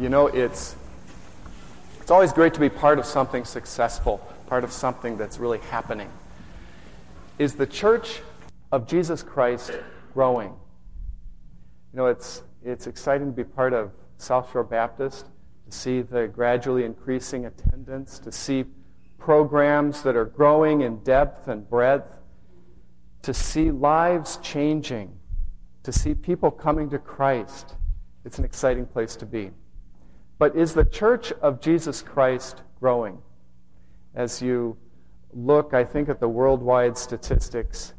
You 0.00 0.08
know, 0.08 0.28
it's, 0.28 0.76
it's 2.00 2.12
always 2.12 2.32
great 2.32 2.54
to 2.54 2.60
be 2.60 2.68
part 2.68 3.00
of 3.00 3.04
something 3.04 3.44
successful, 3.44 4.18
part 4.46 4.62
of 4.62 4.70
something 4.70 5.16
that's 5.16 5.38
really 5.38 5.58
happening. 5.58 6.08
Is 7.40 7.56
the 7.56 7.66
church 7.66 8.20
of 8.70 8.86
Jesus 8.86 9.24
Christ 9.24 9.72
growing? 10.14 10.50
You 11.92 11.96
know, 11.96 12.06
it's, 12.06 12.42
it's 12.64 12.86
exciting 12.86 13.26
to 13.26 13.32
be 13.32 13.42
part 13.42 13.72
of 13.72 13.90
South 14.18 14.52
Shore 14.52 14.62
Baptist, 14.62 15.26
to 15.66 15.76
see 15.76 16.02
the 16.02 16.28
gradually 16.28 16.84
increasing 16.84 17.46
attendance, 17.46 18.20
to 18.20 18.30
see 18.30 18.66
programs 19.18 20.02
that 20.02 20.14
are 20.14 20.26
growing 20.26 20.82
in 20.82 21.02
depth 21.02 21.48
and 21.48 21.68
breadth, 21.68 22.18
to 23.22 23.34
see 23.34 23.72
lives 23.72 24.38
changing, 24.44 25.18
to 25.82 25.90
see 25.90 26.14
people 26.14 26.52
coming 26.52 26.88
to 26.90 27.00
Christ. 27.00 27.74
It's 28.24 28.38
an 28.38 28.44
exciting 28.44 28.86
place 28.86 29.16
to 29.16 29.26
be. 29.26 29.50
But 30.38 30.54
is 30.54 30.72
the 30.72 30.84
church 30.84 31.32
of 31.42 31.60
Jesus 31.60 32.00
Christ 32.00 32.62
growing? 32.78 33.18
As 34.14 34.40
you 34.40 34.76
look, 35.32 35.74
I 35.74 35.84
think, 35.84 36.08
at 36.08 36.20
the 36.20 36.28
worldwide 36.28 36.96
statistics, 36.96 37.94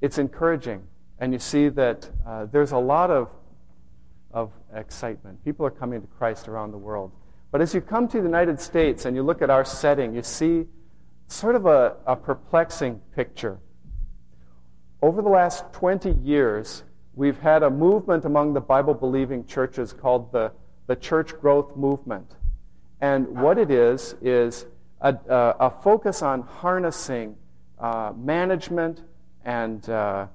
it's 0.00 0.18
encouraging. 0.18 0.82
And 1.18 1.32
you 1.32 1.38
see 1.38 1.68
that 1.70 2.10
uh, 2.26 2.46
there's 2.46 2.72
a 2.72 2.78
lot 2.78 3.10
of, 3.10 3.30
of 4.32 4.50
excitement. 4.74 5.42
People 5.44 5.64
are 5.64 5.70
coming 5.70 6.00
to 6.00 6.06
Christ 6.08 6.48
around 6.48 6.72
the 6.72 6.78
world. 6.78 7.12
But 7.52 7.60
as 7.60 7.72
you 7.72 7.80
come 7.80 8.08
to 8.08 8.16
the 8.18 8.24
United 8.24 8.60
States 8.60 9.04
and 9.04 9.14
you 9.14 9.22
look 9.22 9.40
at 9.40 9.48
our 9.48 9.64
setting, 9.64 10.14
you 10.14 10.22
see 10.22 10.66
sort 11.28 11.54
of 11.54 11.66
a, 11.66 11.96
a 12.06 12.16
perplexing 12.16 13.00
picture. 13.14 13.58
Over 15.00 15.22
the 15.22 15.28
last 15.28 15.72
20 15.72 16.10
years, 16.24 16.82
we've 17.14 17.38
had 17.38 17.62
a 17.62 17.70
movement 17.70 18.24
among 18.24 18.54
the 18.54 18.60
Bible 18.60 18.94
believing 18.94 19.46
churches 19.46 19.92
called 19.92 20.32
the 20.32 20.50
the 20.86 20.96
church 20.96 21.32
growth 21.40 21.76
movement. 21.76 22.34
And 23.00 23.28
what 23.28 23.58
it 23.58 23.70
is, 23.70 24.14
is 24.22 24.66
a, 25.00 25.16
a, 25.28 25.70
focus 25.70 26.22
on 26.22 26.42
harnessing 26.42 27.36
uh, 27.78 28.12
management 28.16 29.02
and, 29.44 29.88
uh, 29.90 30.26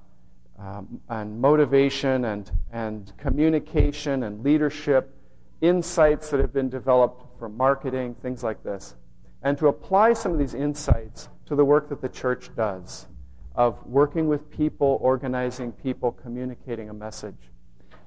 um, 0.60 1.02
and 1.10 1.40
motivation 1.40 2.26
and, 2.26 2.52
and 2.72 3.12
communication 3.18 4.24
and 4.24 4.44
leadership, 4.44 5.16
insights 5.62 6.30
that 6.30 6.40
have 6.40 6.54
been 6.54 6.70
developed 6.70 7.26
for 7.40 7.50
marketing, 7.50 8.16
things 8.22 8.44
like 8.44 8.64
this, 8.64 8.96
and 9.42 9.58
to 9.58 9.68
apply 9.68 10.14
some 10.14 10.32
of 10.32 10.38
these 10.38 10.54
insights 10.54 11.30
to 11.46 11.56
the 11.56 11.66
work 11.66 11.90
that 11.90 12.02
the 12.02 12.10
church 12.10 12.50
does 12.56 13.08
of 13.56 13.84
working 13.86 14.28
with 14.28 14.50
people, 14.52 15.00
organizing 15.02 15.72
people, 15.72 16.12
communicating 16.12 16.90
a 16.90 16.94
message. 16.94 17.50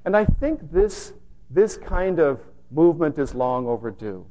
And 0.04 0.16
I 0.16 0.24
think 0.24 0.70
this 0.70 1.12
this 1.52 1.76
kind 1.76 2.18
of 2.18 2.40
movement 2.70 3.18
is 3.18 3.34
long 3.34 3.66
overdue. 3.66 4.26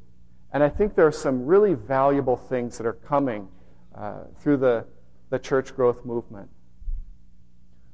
And 0.53 0.63
I 0.63 0.69
think 0.69 0.95
there 0.95 1.07
are 1.07 1.11
some 1.11 1.45
really 1.45 1.75
valuable 1.75 2.35
things 2.35 2.77
that 2.77 2.85
are 2.85 2.93
coming 2.93 3.47
uh, 3.95 4.23
through 4.39 4.57
the, 4.57 4.85
the 5.29 5.39
church 5.39 5.75
growth 5.75 6.03
movement. 6.03 6.49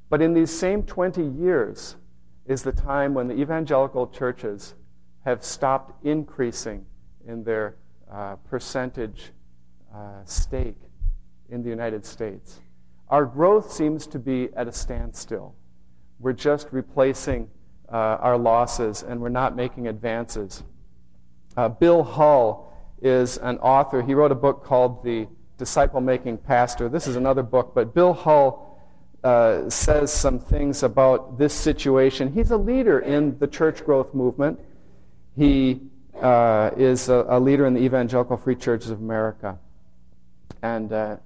But 0.08 0.22
in 0.22 0.32
these 0.32 0.50
same 0.50 0.82
20 0.82 1.22
years 1.22 1.96
is 2.46 2.62
the 2.62 2.72
time 2.72 3.12
when 3.14 3.28
the 3.28 3.34
evangelical 3.34 4.08
churches 4.08 4.74
have 5.24 5.44
stopped 5.44 6.04
increasing 6.04 6.86
in 7.26 7.44
their 7.44 7.76
uh, 8.10 8.36
percentage 8.48 9.32
uh, 9.94 10.24
stake 10.24 10.78
in 11.50 11.62
the 11.62 11.68
United 11.68 12.06
States. 12.06 12.60
Our 13.08 13.26
growth 13.26 13.70
seems 13.70 14.06
to 14.08 14.18
be 14.18 14.48
at 14.56 14.66
a 14.66 14.72
standstill. 14.72 15.54
We're 16.18 16.32
just 16.32 16.68
replacing 16.72 17.50
uh, 17.90 18.18
our 18.20 18.36
losses 18.36 19.02
and 19.02 19.20
we're 19.20 19.28
not 19.28 19.56
making 19.56 19.88
advances. 19.88 20.62
Uh, 21.56 21.68
Bill 21.68 22.02
Hull 22.02 22.72
is 23.02 23.38
an 23.38 23.58
author. 23.58 24.02
He 24.02 24.14
wrote 24.14 24.32
a 24.32 24.36
book 24.36 24.64
called 24.64 25.02
The 25.02 25.26
Disciple 25.56 26.00
Making 26.00 26.38
Pastor. 26.38 26.88
This 26.88 27.06
is 27.06 27.16
another 27.16 27.42
book, 27.42 27.72
but 27.74 27.94
Bill 27.94 28.12
Hull 28.12 28.68
uh, 29.24 29.68
says 29.68 30.12
some 30.12 30.38
things 30.38 30.82
about 30.82 31.38
this 31.38 31.52
situation. 31.52 32.32
He's 32.32 32.50
a 32.50 32.56
leader 32.56 33.00
in 33.00 33.38
the 33.38 33.46
church 33.46 33.84
growth 33.84 34.14
movement. 34.14 34.60
He 35.36 35.80
uh, 36.20 36.70
is 36.76 37.08
a, 37.08 37.26
a, 37.28 37.40
leader 37.40 37.66
in 37.66 37.74
the 37.74 37.80
Evangelical 37.80 38.36
Free 38.36 38.54
Churches 38.54 38.90
of 38.90 39.00
America. 39.00 39.58
And 40.62 40.92
uh, 40.92 41.16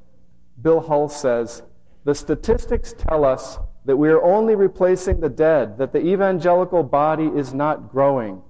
Bill 0.60 0.80
Hull 0.80 1.08
says 1.08 1.62
the 2.04 2.14
statistics 2.14 2.94
tell 2.96 3.24
us 3.24 3.58
that 3.84 3.96
we 3.96 4.08
are 4.08 4.22
only 4.22 4.54
replacing 4.54 5.20
the 5.20 5.28
dead, 5.28 5.78
that 5.78 5.92
the 5.92 6.04
evangelical 6.06 6.82
body 6.82 7.26
is 7.26 7.52
not 7.52 7.90
growing. 7.90 8.40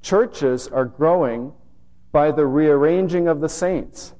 Churches 0.00 0.68
are 0.68 0.84
growing 0.84 1.52
by 2.12 2.30
the 2.30 2.46
rearranging 2.46 3.26
of 3.26 3.40
the 3.40 3.48
saints. 3.48 4.14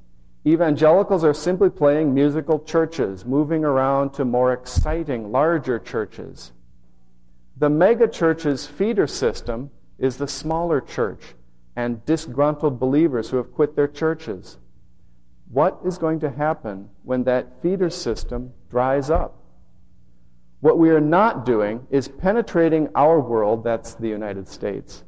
Evangelicals 0.46 1.24
are 1.24 1.32
simply 1.32 1.70
playing 1.70 2.12
musical 2.12 2.58
churches, 2.58 3.24
moving 3.24 3.64
around 3.64 4.12
to 4.14 4.24
more 4.24 4.52
exciting, 4.52 5.30
larger 5.30 5.78
churches. 5.78 6.52
The 7.56 7.70
megachurch's 7.70 8.66
feeder 8.66 9.06
system 9.06 9.70
is 9.98 10.16
the 10.16 10.28
smaller 10.28 10.80
church 10.80 11.34
and 11.76 12.04
disgruntled 12.04 12.80
believers 12.80 13.30
who 13.30 13.36
have 13.36 13.54
quit 13.54 13.76
their 13.76 13.88
churches. 13.88 14.58
What 15.50 15.78
is 15.84 15.98
going 15.98 16.20
to 16.20 16.30
happen 16.30 16.90
when 17.04 17.24
that 17.24 17.62
feeder 17.62 17.90
system 17.90 18.52
dries 18.70 19.10
up? 19.10 19.43
What 20.64 20.78
we 20.78 20.88
are 20.88 20.98
not 20.98 21.44
doing 21.44 21.86
is 21.90 22.08
penetrating 22.08 22.88
our 22.94 23.20
world, 23.20 23.64
that's 23.64 23.96
the 23.96 24.08
United 24.08 24.48
States. 24.48 25.04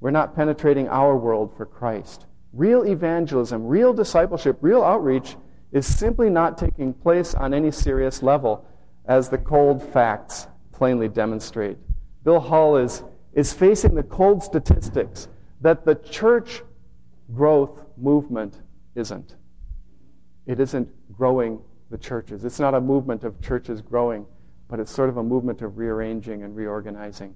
We're 0.00 0.10
not 0.10 0.36
penetrating 0.36 0.88
our 0.90 1.16
world 1.16 1.56
for 1.56 1.64
Christ. 1.64 2.26
Real 2.52 2.82
evangelism, 2.82 3.66
real 3.66 3.94
discipleship, 3.94 4.58
real 4.60 4.82
outreach 4.82 5.36
is 5.72 5.86
simply 5.86 6.28
not 6.28 6.58
taking 6.58 6.92
place 6.92 7.34
on 7.34 7.54
any 7.54 7.70
serious 7.70 8.22
level, 8.22 8.66
as 9.06 9.30
the 9.30 9.38
cold 9.38 9.82
facts 9.82 10.48
plainly 10.70 11.08
demonstrate. 11.08 11.78
Bill 12.22 12.38
Hull 12.38 12.76
is, 12.76 13.02
is 13.32 13.54
facing 13.54 13.94
the 13.94 14.02
cold 14.02 14.42
statistics 14.42 15.28
that 15.62 15.86
the 15.86 15.94
church 15.94 16.60
growth 17.32 17.86
movement 17.96 18.60
isn't. 18.94 19.36
It 20.44 20.60
isn't 20.60 20.90
growing 21.16 21.62
the 21.88 21.96
churches. 21.96 22.44
It's 22.44 22.60
not 22.60 22.74
a 22.74 22.80
movement 22.82 23.24
of 23.24 23.40
churches 23.40 23.80
growing 23.80 24.26
but 24.70 24.78
it's 24.78 24.92
sort 24.92 25.08
of 25.08 25.16
a 25.16 25.22
movement 25.22 25.62
of 25.62 25.76
rearranging 25.76 26.44
and 26.44 26.54
reorganizing. 26.54 27.34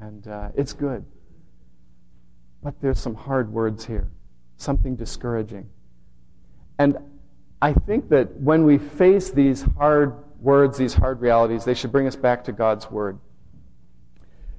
And 0.00 0.26
uh, 0.26 0.48
it's 0.56 0.72
good. 0.72 1.04
But 2.64 2.80
there's 2.80 2.98
some 2.98 3.14
hard 3.14 3.52
words 3.52 3.84
here, 3.84 4.10
something 4.56 4.96
discouraging. 4.96 5.70
And 6.80 6.98
I 7.62 7.72
think 7.72 8.08
that 8.08 8.34
when 8.40 8.64
we 8.64 8.78
face 8.78 9.30
these 9.30 9.62
hard 9.78 10.14
words, 10.40 10.76
these 10.76 10.94
hard 10.94 11.20
realities, 11.20 11.64
they 11.64 11.74
should 11.74 11.92
bring 11.92 12.08
us 12.08 12.16
back 12.16 12.42
to 12.44 12.52
God's 12.52 12.90
Word. 12.90 13.20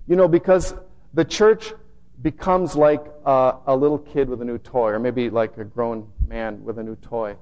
You 0.07 0.15
know, 0.15 0.29
because 0.29 0.73
the 1.13 1.25
church 1.25 1.73
becomes 2.21 2.77
like 2.77 3.05
a, 3.25 3.57
a 3.67 3.75
little 3.75 3.99
kid 3.99 4.29
with 4.29 4.41
a 4.41 4.45
new 4.45 4.57
toy, 4.57 4.91
or 4.91 4.99
maybe 4.99 5.29
like 5.29 5.57
a 5.57 5.65
grown 5.65 6.07
man 6.25 6.63
with 6.63 6.79
a 6.79 6.83
new 6.83 6.95
toy. 6.95 7.35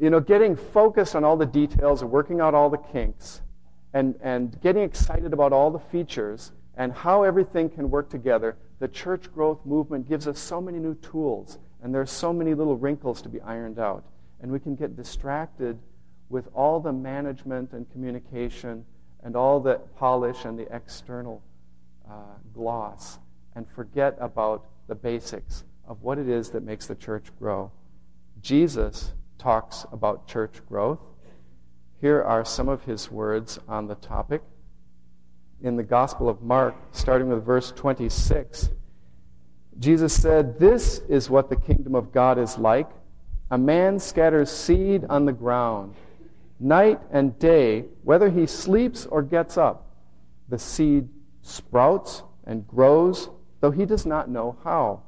You 0.00 0.10
know, 0.10 0.20
getting 0.20 0.54
focused 0.54 1.16
on 1.16 1.24
all 1.24 1.36
the 1.36 1.46
details 1.46 2.02
and 2.02 2.10
working 2.10 2.40
out 2.40 2.54
all 2.54 2.70
the 2.70 2.78
kinks 2.78 3.42
and, 3.94 4.14
and 4.22 4.60
getting 4.60 4.82
excited 4.82 5.32
about 5.32 5.52
all 5.52 5.70
the 5.70 5.78
features 5.78 6.52
and 6.76 6.92
how 6.92 7.22
everything 7.22 7.68
can 7.68 7.90
work 7.90 8.08
together, 8.08 8.56
the 8.78 8.88
church 8.88 9.32
growth 9.32 9.64
movement 9.64 10.08
gives 10.08 10.26
us 10.26 10.38
so 10.38 10.60
many 10.60 10.78
new 10.78 10.94
tools, 10.96 11.58
and 11.82 11.94
there 11.94 12.00
are 12.00 12.06
so 12.06 12.32
many 12.32 12.54
little 12.54 12.76
wrinkles 12.76 13.20
to 13.22 13.28
be 13.28 13.40
ironed 13.42 13.78
out. 13.78 14.04
And 14.40 14.50
we 14.50 14.58
can 14.58 14.74
get 14.74 14.96
distracted 14.96 15.78
with 16.28 16.48
all 16.54 16.80
the 16.80 16.92
management 16.92 17.72
and 17.72 17.90
communication 17.92 18.84
and 19.22 19.36
all 19.36 19.60
the 19.60 19.76
polish 19.96 20.44
and 20.44 20.58
the 20.58 20.74
external 20.74 21.42
uh, 22.10 22.14
gloss 22.54 23.18
and 23.54 23.68
forget 23.68 24.16
about 24.18 24.66
the 24.88 24.94
basics 24.94 25.64
of 25.86 26.02
what 26.02 26.18
it 26.18 26.28
is 26.28 26.50
that 26.50 26.62
makes 26.62 26.86
the 26.86 26.94
church 26.94 27.26
grow. 27.38 27.70
Jesus 28.40 29.12
talks 29.38 29.84
about 29.92 30.26
church 30.26 30.64
growth 30.68 31.00
here 32.02 32.20
are 32.20 32.44
some 32.44 32.68
of 32.68 32.82
his 32.82 33.12
words 33.12 33.60
on 33.68 33.86
the 33.86 33.94
topic. 33.94 34.42
In 35.62 35.76
the 35.76 35.84
Gospel 35.84 36.28
of 36.28 36.42
Mark, 36.42 36.74
starting 36.90 37.28
with 37.28 37.44
verse 37.44 37.70
26, 37.70 38.70
Jesus 39.78 40.12
said, 40.12 40.58
This 40.58 40.98
is 41.08 41.30
what 41.30 41.48
the 41.48 41.54
kingdom 41.54 41.94
of 41.94 42.12
God 42.12 42.38
is 42.38 42.58
like. 42.58 42.90
A 43.52 43.56
man 43.56 44.00
scatters 44.00 44.50
seed 44.50 45.04
on 45.08 45.26
the 45.26 45.32
ground. 45.32 45.94
Night 46.58 47.00
and 47.12 47.38
day, 47.38 47.84
whether 48.02 48.28
he 48.28 48.46
sleeps 48.46 49.06
or 49.06 49.22
gets 49.22 49.56
up, 49.56 49.86
the 50.48 50.58
seed 50.58 51.08
sprouts 51.40 52.24
and 52.44 52.66
grows, 52.66 53.30
though 53.60 53.70
he 53.70 53.86
does 53.86 54.04
not 54.04 54.28
know 54.28 54.56
how. 54.64 55.02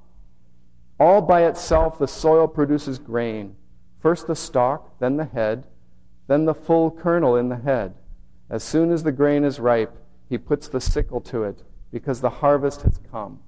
All 1.01 1.21
by 1.21 1.45
itself, 1.47 1.99
the 1.99 2.07
soil 2.07 2.47
produces 2.47 3.01
grain 3.01 3.57
first 4.01 4.27
the 4.27 4.37
stalk, 4.37 4.99
then 5.01 5.17
the 5.17 5.25
head 5.25 5.67
then 6.27 6.45
the 6.45 6.55
full 6.55 6.91
kernel 6.91 7.37
in 7.37 7.49
the 7.49 7.57
head. 7.57 7.95
As 8.51 8.63
soon 8.63 8.93
as 8.93 9.03
the 9.03 9.13
grain 9.13 9.45
is 9.45 9.61
ripe, 9.61 9.97
he 10.29 10.39
puts 10.39 10.69
the 10.69 10.81
sickle 10.81 11.21
to 11.23 11.45
it, 11.45 11.63
because 11.93 12.21
the 12.21 12.31
harvest 12.31 12.83
has 12.83 13.01
come. 13.11 13.41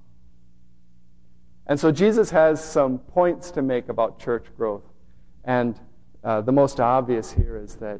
And 1.65 1.79
so 1.79 1.91
Jesus 1.91 2.29
has 2.31 2.63
some 2.63 2.99
points 2.99 3.51
to 3.51 3.61
make 3.61 3.89
about 3.89 4.19
church 4.19 4.45
growth. 4.55 4.83
And 5.43 5.79
uh, 6.23 6.41
the 6.41 6.51
most 6.51 6.79
obvious 6.79 7.31
here 7.31 7.57
is 7.57 7.75
that 7.75 7.99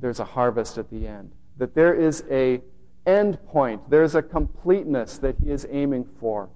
there's 0.00 0.20
a 0.20 0.24
harvest 0.24 0.78
at 0.78 0.90
the 0.90 1.06
end, 1.06 1.32
that 1.56 1.74
there 1.74 1.94
is 1.94 2.24
a 2.30 2.60
end 3.06 3.44
point, 3.46 3.88
there's 3.88 4.14
a 4.14 4.22
completeness 4.22 5.18
that 5.18 5.36
he 5.42 5.50
is 5.50 5.66
aiming 5.70 6.06
for, 6.18 6.48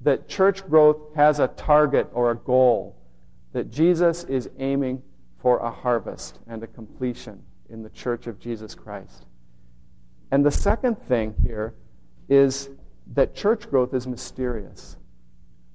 that 0.00 0.28
church 0.28 0.68
growth 0.68 1.14
has 1.14 1.38
a 1.38 1.48
target 1.48 2.08
or 2.12 2.30
a 2.30 2.36
goal, 2.36 2.96
that 3.52 3.70
Jesus 3.70 4.24
is 4.24 4.50
aiming 4.58 5.02
for 5.42 5.58
a 5.58 5.70
harvest 5.70 6.38
and 6.46 6.62
a 6.62 6.68
completion 6.68 7.42
in 7.68 7.82
the 7.82 7.90
church 7.90 8.28
of 8.28 8.38
Jesus 8.38 8.74
Christ. 8.76 9.26
And 10.30 10.46
the 10.46 10.50
second 10.50 10.96
thing 11.02 11.34
here 11.42 11.74
is 12.28 12.70
that 13.14 13.34
church 13.34 13.68
growth 13.68 13.92
is 13.92 14.06
mysterious. 14.06 14.96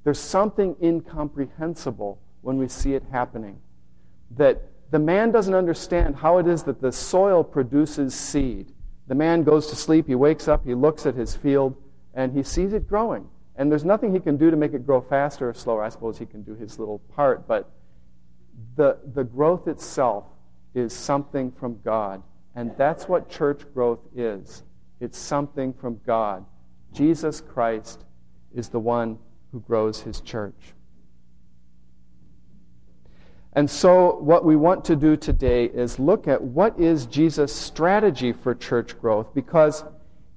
There's 0.05 0.19
something 0.19 0.75
incomprehensible 0.81 2.19
when 2.41 2.57
we 2.57 2.69
see 2.69 2.93
it 2.93 3.03
happening. 3.11 3.59
That 4.31 4.61
the 4.89 4.99
man 4.99 5.31
doesn't 5.31 5.53
understand 5.53 6.15
how 6.15 6.37
it 6.37 6.47
is 6.47 6.63
that 6.63 6.81
the 6.81 6.93
soil 6.93 7.43
produces 7.43 8.15
seed. 8.15 8.71
The 9.07 9.15
man 9.15 9.43
goes 9.43 9.67
to 9.67 9.75
sleep, 9.75 10.07
he 10.07 10.15
wakes 10.15 10.47
up, 10.47 10.65
he 10.65 10.73
looks 10.73 11.05
at 11.05 11.15
his 11.15 11.35
field, 11.35 11.75
and 12.13 12.31
he 12.31 12.41
sees 12.41 12.71
it 12.71 12.87
growing. 12.87 13.27
And 13.57 13.69
there's 13.69 13.83
nothing 13.85 14.13
he 14.13 14.19
can 14.19 14.37
do 14.37 14.49
to 14.49 14.55
make 14.55 14.73
it 14.73 14.85
grow 14.85 15.01
faster 15.01 15.49
or 15.49 15.53
slower. 15.53 15.83
I 15.83 15.89
suppose 15.89 16.17
he 16.17 16.25
can 16.25 16.43
do 16.43 16.55
his 16.55 16.79
little 16.79 16.99
part, 16.99 17.47
but 17.47 17.69
the, 18.75 18.98
the 19.13 19.24
growth 19.24 19.68
itself 19.68 20.25
is 20.74 20.94
something 20.94 21.51
from 21.51 21.80
God. 21.83 22.21
And 22.56 22.71
that's 22.77 23.07
what 23.07 23.30
church 23.30 23.62
growth 23.74 24.00
is 24.15 24.63
it's 25.00 25.18
something 25.18 25.74
from 25.74 26.00
God. 26.06 26.44
Jesus 26.92 27.42
Christ 27.42 28.04
is 28.54 28.69
the 28.69 28.80
one 28.80 29.19
who 29.51 29.59
grows 29.59 30.01
his 30.01 30.21
church. 30.21 30.74
And 33.54 33.69
so, 33.69 34.18
what 34.18 34.45
we 34.45 34.56
want 34.56 34.86
to 34.86 34.95
do 34.95 35.15
today 35.15 35.65
is 35.65 36.00
look 36.00 36.27
at 36.27 36.42
what 36.42 36.80
is 36.80 37.06
Jesus' 37.06 37.56
strategy 37.56 38.31
for 38.31 38.54
church 38.54 39.00
growth, 39.00 39.33
because 39.33 39.83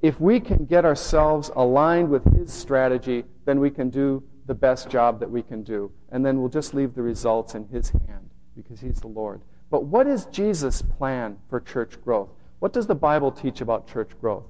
if 0.02 0.18
we 0.20 0.40
can 0.40 0.64
get 0.64 0.84
ourselves 0.84 1.50
aligned 1.54 2.08
with 2.08 2.24
his 2.34 2.52
strategy, 2.52 3.24
then 3.44 3.60
we 3.60 3.70
can 3.70 3.90
do 3.90 4.22
the 4.50 4.54
best 4.54 4.90
job 4.90 5.20
that 5.20 5.30
we 5.30 5.42
can 5.42 5.62
do. 5.62 5.92
And 6.10 6.26
then 6.26 6.40
we'll 6.40 6.48
just 6.48 6.74
leave 6.74 6.96
the 6.96 7.02
results 7.02 7.54
in 7.54 7.68
his 7.68 7.90
hand, 7.90 8.30
because 8.56 8.80
he's 8.80 9.00
the 9.00 9.06
Lord. 9.06 9.42
But 9.70 9.84
what 9.84 10.08
is 10.08 10.24
Jesus' 10.24 10.82
plan 10.82 11.38
for 11.48 11.60
church 11.60 12.02
growth? 12.02 12.30
What 12.58 12.72
does 12.72 12.88
the 12.88 12.96
Bible 12.96 13.30
teach 13.30 13.60
about 13.60 13.86
church 13.86 14.10
growth? 14.20 14.42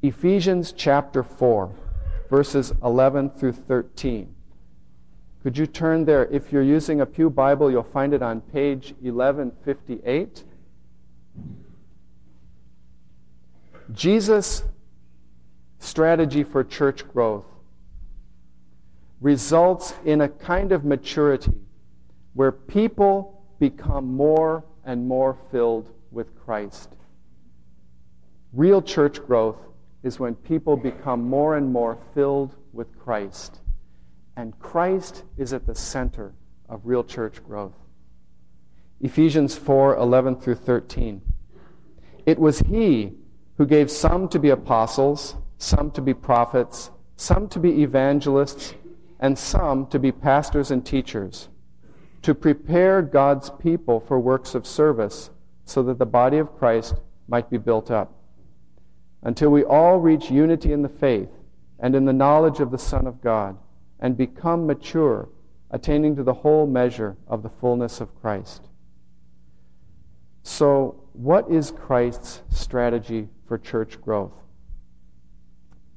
Ephesians 0.00 0.72
chapter 0.72 1.22
4, 1.22 1.70
verses 2.30 2.72
11 2.82 3.32
through 3.32 3.52
13. 3.52 4.34
Could 5.42 5.58
you 5.58 5.66
turn 5.66 6.06
there? 6.06 6.24
If 6.28 6.50
you're 6.50 6.62
using 6.62 7.02
a 7.02 7.06
Pew 7.06 7.28
Bible, 7.28 7.70
you'll 7.70 7.82
find 7.82 8.14
it 8.14 8.22
on 8.22 8.40
page 8.40 8.94
1158. 9.00 10.44
Jesus' 13.92 14.62
strategy 15.80 16.42
for 16.42 16.64
church 16.64 17.06
growth 17.12 17.44
results 19.20 19.94
in 20.04 20.22
a 20.22 20.28
kind 20.28 20.72
of 20.72 20.84
maturity 20.84 21.52
where 22.34 22.52
people 22.52 23.44
become 23.58 24.06
more 24.06 24.64
and 24.84 25.06
more 25.06 25.36
filled 25.50 25.90
with 26.10 26.34
Christ. 26.44 26.96
Real 28.52 28.82
church 28.82 29.24
growth 29.26 29.58
is 30.02 30.18
when 30.18 30.34
people 30.34 30.76
become 30.76 31.22
more 31.22 31.56
and 31.56 31.72
more 31.72 31.98
filled 32.14 32.56
with 32.72 32.98
Christ. 32.98 33.60
And 34.36 34.58
Christ 34.58 35.24
is 35.36 35.52
at 35.52 35.66
the 35.66 35.74
center 35.74 36.34
of 36.68 36.80
real 36.84 37.04
church 37.04 37.44
growth. 37.44 37.74
Ephesians 39.00 39.54
4 39.56 39.96
11 39.96 40.36
through 40.36 40.54
13. 40.56 41.20
It 42.26 42.38
was 42.38 42.60
He 42.60 43.12
who 43.56 43.66
gave 43.66 43.90
some 43.90 44.28
to 44.28 44.38
be 44.38 44.50
apostles, 44.50 45.36
some 45.58 45.90
to 45.92 46.00
be 46.00 46.14
prophets, 46.14 46.90
some 47.16 47.48
to 47.48 47.58
be 47.58 47.82
evangelists, 47.82 48.74
and 49.20 49.38
some 49.38 49.86
to 49.86 49.98
be 49.98 50.10
pastors 50.10 50.72
and 50.72 50.84
teachers, 50.84 51.48
to 52.22 52.34
prepare 52.34 53.02
God's 53.02 53.50
people 53.50 54.00
for 54.00 54.18
works 54.18 54.54
of 54.56 54.66
service, 54.66 55.30
so 55.64 55.82
that 55.84 55.98
the 55.98 56.06
body 56.06 56.38
of 56.38 56.58
Christ 56.58 56.94
might 57.28 57.48
be 57.48 57.58
built 57.58 57.90
up 57.90 58.12
until 59.22 59.50
we 59.50 59.62
all 59.62 59.98
reach 59.98 60.30
unity 60.30 60.72
in 60.72 60.82
the 60.82 60.88
faith 60.88 61.28
and 61.78 61.94
in 61.94 62.04
the 62.04 62.12
knowledge 62.12 62.60
of 62.60 62.70
the 62.70 62.78
Son 62.78 63.06
of 63.06 63.20
God 63.20 63.56
and 64.00 64.16
become 64.16 64.66
mature, 64.66 65.28
attaining 65.70 66.16
to 66.16 66.22
the 66.22 66.34
whole 66.34 66.66
measure 66.66 67.16
of 67.28 67.42
the 67.42 67.50
fullness 67.50 68.00
of 68.00 68.18
Christ. 68.20 68.62
So, 70.42 71.04
what 71.12 71.50
is 71.50 71.70
Christ's 71.70 72.40
strategy 72.48 73.28
for 73.46 73.58
church 73.58 74.00
growth? 74.00 74.32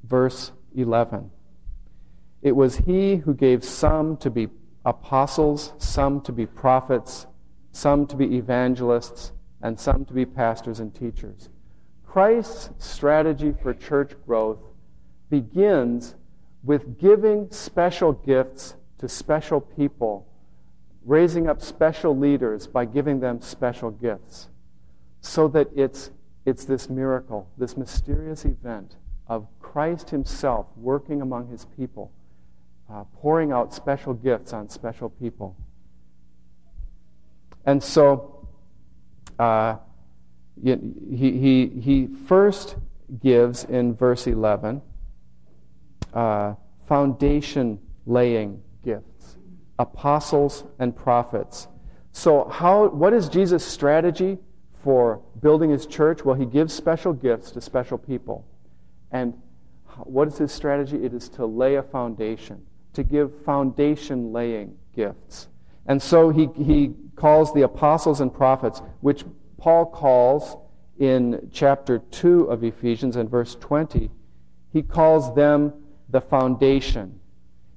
Verse 0.04 0.52
11. 0.76 1.30
It 2.44 2.54
was 2.54 2.76
he 2.76 3.16
who 3.16 3.32
gave 3.32 3.64
some 3.64 4.18
to 4.18 4.30
be 4.30 4.50
apostles, 4.84 5.72
some 5.78 6.20
to 6.20 6.32
be 6.32 6.44
prophets, 6.44 7.26
some 7.72 8.06
to 8.08 8.16
be 8.16 8.36
evangelists, 8.36 9.32
and 9.62 9.80
some 9.80 10.04
to 10.04 10.12
be 10.12 10.26
pastors 10.26 10.78
and 10.78 10.94
teachers. 10.94 11.48
Christ's 12.04 12.70
strategy 12.78 13.54
for 13.62 13.72
church 13.72 14.12
growth 14.26 14.58
begins 15.30 16.16
with 16.62 17.00
giving 17.00 17.50
special 17.50 18.12
gifts 18.12 18.74
to 18.98 19.08
special 19.08 19.62
people, 19.62 20.28
raising 21.02 21.48
up 21.48 21.62
special 21.62 22.14
leaders 22.16 22.66
by 22.66 22.84
giving 22.84 23.20
them 23.20 23.40
special 23.40 23.90
gifts, 23.90 24.48
so 25.22 25.48
that 25.48 25.68
it's, 25.74 26.10
it's 26.44 26.66
this 26.66 26.90
miracle, 26.90 27.48
this 27.56 27.74
mysterious 27.74 28.44
event 28.44 28.96
of 29.28 29.46
Christ 29.60 30.10
Himself 30.10 30.66
working 30.76 31.22
among 31.22 31.48
His 31.48 31.64
people, 31.64 32.12
uh, 32.90 33.04
pouring 33.16 33.52
out 33.52 33.74
special 33.74 34.14
gifts 34.14 34.52
on 34.52 34.68
special 34.68 35.08
people. 35.08 35.56
And 37.66 37.82
so, 37.82 38.46
uh, 39.38 39.76
he, 40.62 40.76
he, 41.10 41.66
he 41.80 42.08
first 42.26 42.76
gives 43.20 43.64
in 43.64 43.94
verse 43.94 44.26
11 44.26 44.82
uh, 46.12 46.54
foundation 46.86 47.78
laying 48.06 48.62
gifts, 48.84 49.36
apostles 49.78 50.64
and 50.78 50.94
prophets. 50.94 51.68
So, 52.12 52.48
how, 52.48 52.88
what 52.88 53.12
is 53.12 53.28
Jesus' 53.28 53.64
strategy 53.64 54.38
for 54.82 55.20
building 55.40 55.70
his 55.70 55.86
church? 55.86 56.24
Well, 56.24 56.36
he 56.36 56.46
gives 56.46 56.72
special 56.72 57.12
gifts 57.12 57.50
to 57.52 57.60
special 57.60 57.98
people. 57.98 58.46
And 59.10 59.34
what 60.04 60.28
is 60.28 60.38
his 60.38 60.52
strategy? 60.52 61.04
It 61.04 61.12
is 61.12 61.28
to 61.30 61.46
lay 61.46 61.76
a 61.76 61.82
foundation, 61.82 62.64
to 62.94 63.02
give 63.02 63.44
foundation 63.44 64.32
laying 64.32 64.76
gifts. 64.94 65.48
And 65.86 66.00
so 66.00 66.30
he, 66.30 66.48
he 66.56 66.94
calls 67.16 67.52
the 67.52 67.62
apostles 67.62 68.20
and 68.20 68.32
prophets, 68.32 68.80
which 69.00 69.24
Paul 69.58 69.86
calls 69.86 70.56
in 70.98 71.50
chapter 71.52 71.98
2 71.98 72.44
of 72.44 72.62
Ephesians 72.62 73.16
and 73.16 73.28
verse 73.28 73.56
20, 73.56 74.10
he 74.72 74.82
calls 74.82 75.34
them 75.34 75.72
the 76.08 76.20
foundation. 76.20 77.20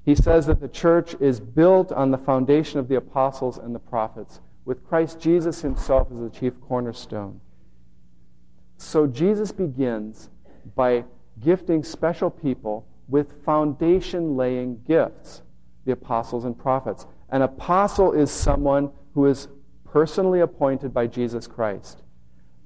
He 0.05 0.15
says 0.15 0.45
that 0.45 0.61
the 0.61 0.67
church 0.67 1.15
is 1.19 1.39
built 1.39 1.91
on 1.91 2.11
the 2.11 2.17
foundation 2.17 2.79
of 2.79 2.87
the 2.87 2.95
apostles 2.95 3.57
and 3.57 3.73
the 3.73 3.79
prophets, 3.79 4.39
with 4.65 4.87
Christ 4.87 5.19
Jesus 5.19 5.61
himself 5.61 6.09
as 6.11 6.19
the 6.19 6.29
chief 6.29 6.53
cornerstone. 6.61 7.41
So 8.77 9.07
Jesus 9.07 9.51
begins 9.51 10.29
by 10.75 11.03
gifting 11.39 11.83
special 11.83 12.29
people 12.29 12.85
with 13.07 13.43
foundation 13.43 14.35
laying 14.35 14.81
gifts, 14.87 15.41
the 15.85 15.93
apostles 15.93 16.45
and 16.45 16.57
prophets. 16.57 17.05
An 17.29 17.41
apostle 17.41 18.13
is 18.13 18.31
someone 18.31 18.91
who 19.13 19.25
is 19.25 19.47
personally 19.85 20.41
appointed 20.41 20.93
by 20.93 21.07
Jesus 21.07 21.47
Christ. 21.47 22.03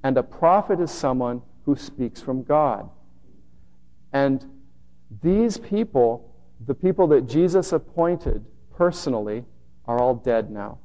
And 0.02 0.16
a 0.18 0.22
prophet 0.22 0.80
is 0.80 0.90
someone 0.90 1.42
who 1.64 1.76
speaks 1.76 2.20
from 2.20 2.42
God. 2.42 2.90
And 4.12 4.44
these 5.22 5.58
people, 5.58 6.34
the 6.66 6.74
people 6.74 7.06
that 7.08 7.28
Jesus 7.28 7.72
appointed 7.72 8.44
personally, 8.74 9.44
are 9.86 9.98
all 9.98 10.14
dead 10.14 10.50
now. 10.50 10.78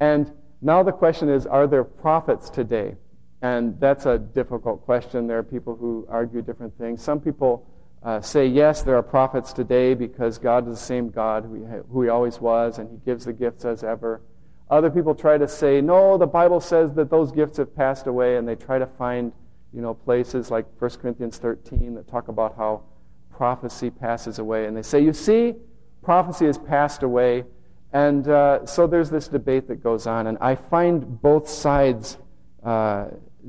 And 0.00 0.32
now 0.60 0.82
the 0.82 0.92
question 0.92 1.28
is 1.28 1.46
are 1.46 1.66
there 1.66 1.84
prophets 1.84 2.50
today? 2.50 2.96
And 3.42 3.78
that's 3.78 4.06
a 4.06 4.18
difficult 4.18 4.84
question. 4.84 5.26
There 5.26 5.38
are 5.38 5.42
people 5.42 5.76
who 5.76 6.06
argue 6.08 6.42
different 6.42 6.76
things. 6.78 7.02
Some 7.02 7.20
people 7.20 7.66
uh, 8.06 8.20
say, 8.20 8.46
yes, 8.46 8.82
there 8.82 8.96
are 8.96 9.02
prophets 9.02 9.52
today 9.52 9.92
because 9.92 10.38
God 10.38 10.68
is 10.68 10.78
the 10.78 10.84
same 10.84 11.10
God 11.10 11.44
who 11.44 11.54
he, 11.54 11.64
who 11.90 12.02
he 12.02 12.08
always 12.08 12.40
was, 12.40 12.78
and 12.78 12.88
he 12.88 12.98
gives 13.04 13.24
the 13.24 13.32
gifts 13.32 13.64
as 13.64 13.82
ever. 13.82 14.22
Other 14.70 14.90
people 14.90 15.12
try 15.12 15.36
to 15.36 15.48
say, 15.48 15.80
no, 15.80 16.16
the 16.16 16.26
Bible 16.26 16.60
says 16.60 16.92
that 16.94 17.10
those 17.10 17.32
gifts 17.32 17.58
have 17.58 17.74
passed 17.74 18.06
away, 18.06 18.36
and 18.36 18.46
they 18.46 18.54
try 18.54 18.78
to 18.78 18.86
find 18.86 19.32
you 19.72 19.82
know, 19.82 19.92
places 19.92 20.52
like 20.52 20.66
1 20.78 20.90
Corinthians 21.02 21.38
13 21.38 21.94
that 21.96 22.08
talk 22.08 22.28
about 22.28 22.56
how 22.56 22.82
prophecy 23.30 23.90
passes 23.90 24.38
away. 24.38 24.66
And 24.66 24.76
they 24.76 24.82
say, 24.82 25.00
You 25.00 25.12
see, 25.12 25.54
prophecy 26.02 26.46
has 26.46 26.56
passed 26.56 27.02
away. 27.02 27.44
And 27.92 28.28
uh, 28.28 28.64
so 28.66 28.86
there's 28.86 29.10
this 29.10 29.26
debate 29.26 29.66
that 29.68 29.82
goes 29.82 30.06
on. 30.06 30.28
And 30.28 30.38
I 30.40 30.54
find 30.54 31.20
both 31.20 31.48
sides 31.48 32.18
uh, 32.62 33.06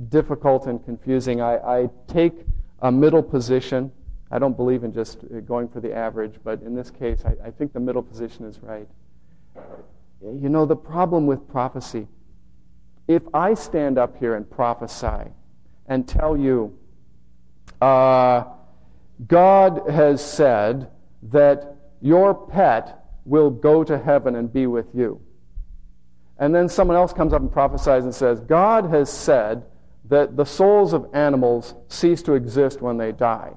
difficult 0.10 0.66
and 0.66 0.84
confusing. 0.84 1.42
I, 1.42 1.58
I 1.58 1.90
take 2.08 2.34
a 2.82 2.92
middle 2.92 3.24
position. 3.24 3.92
I 4.30 4.40
don't 4.40 4.58
believe 4.58 4.84
in 4.84 4.94
just 4.94 5.20
going 5.46 5.70
for 5.70 5.80
the 5.80 5.94
average, 5.94 6.36
but 6.44 6.62
in 6.62 6.76
this 6.76 6.92
case, 6.92 7.24
I, 7.26 7.48
I 7.48 7.52
think 7.52 7.74
the 7.74 7.80
middle 7.80 8.04
position 8.04 8.46
is 8.46 8.60
right. 8.62 8.88
You 10.22 10.50
know, 10.50 10.66
the 10.66 10.76
problem 10.76 11.28
with 11.28 11.48
prophecy, 11.48 12.08
if 13.08 13.24
I 13.34 13.54
stand 13.54 13.98
up 13.98 14.18
here 14.18 14.36
and 14.36 14.50
prophesy 14.50 15.32
and 15.88 16.08
tell 16.08 16.36
you, 16.36 16.78
uh, 17.80 18.44
God 19.26 19.90
has 19.90 20.24
said 20.24 20.90
that 21.24 21.76
your 22.02 22.34
pet 22.34 23.06
will 23.26 23.50
go 23.50 23.84
to 23.84 23.98
heaven 23.98 24.36
and 24.36 24.52
be 24.52 24.68
with 24.68 24.88
you. 24.94 25.22
And 26.38 26.54
then 26.54 26.70
someone 26.70 26.98
else 26.98 27.14
comes 27.14 27.34
up 27.34 27.42
and 27.42 27.52
prophesies 27.52 28.04
and 28.04 28.14
says, 28.14 28.40
God 28.42 28.90
has 28.90 29.12
said 29.12 29.64
that 30.06 30.38
the 30.38 30.46
souls 30.46 30.94
of 30.94 31.10
animals 31.14 31.74
cease 31.88 32.22
to 32.24 32.34
exist 32.34 32.82
when 32.82 32.98
they 32.98 33.12
die. 33.12 33.54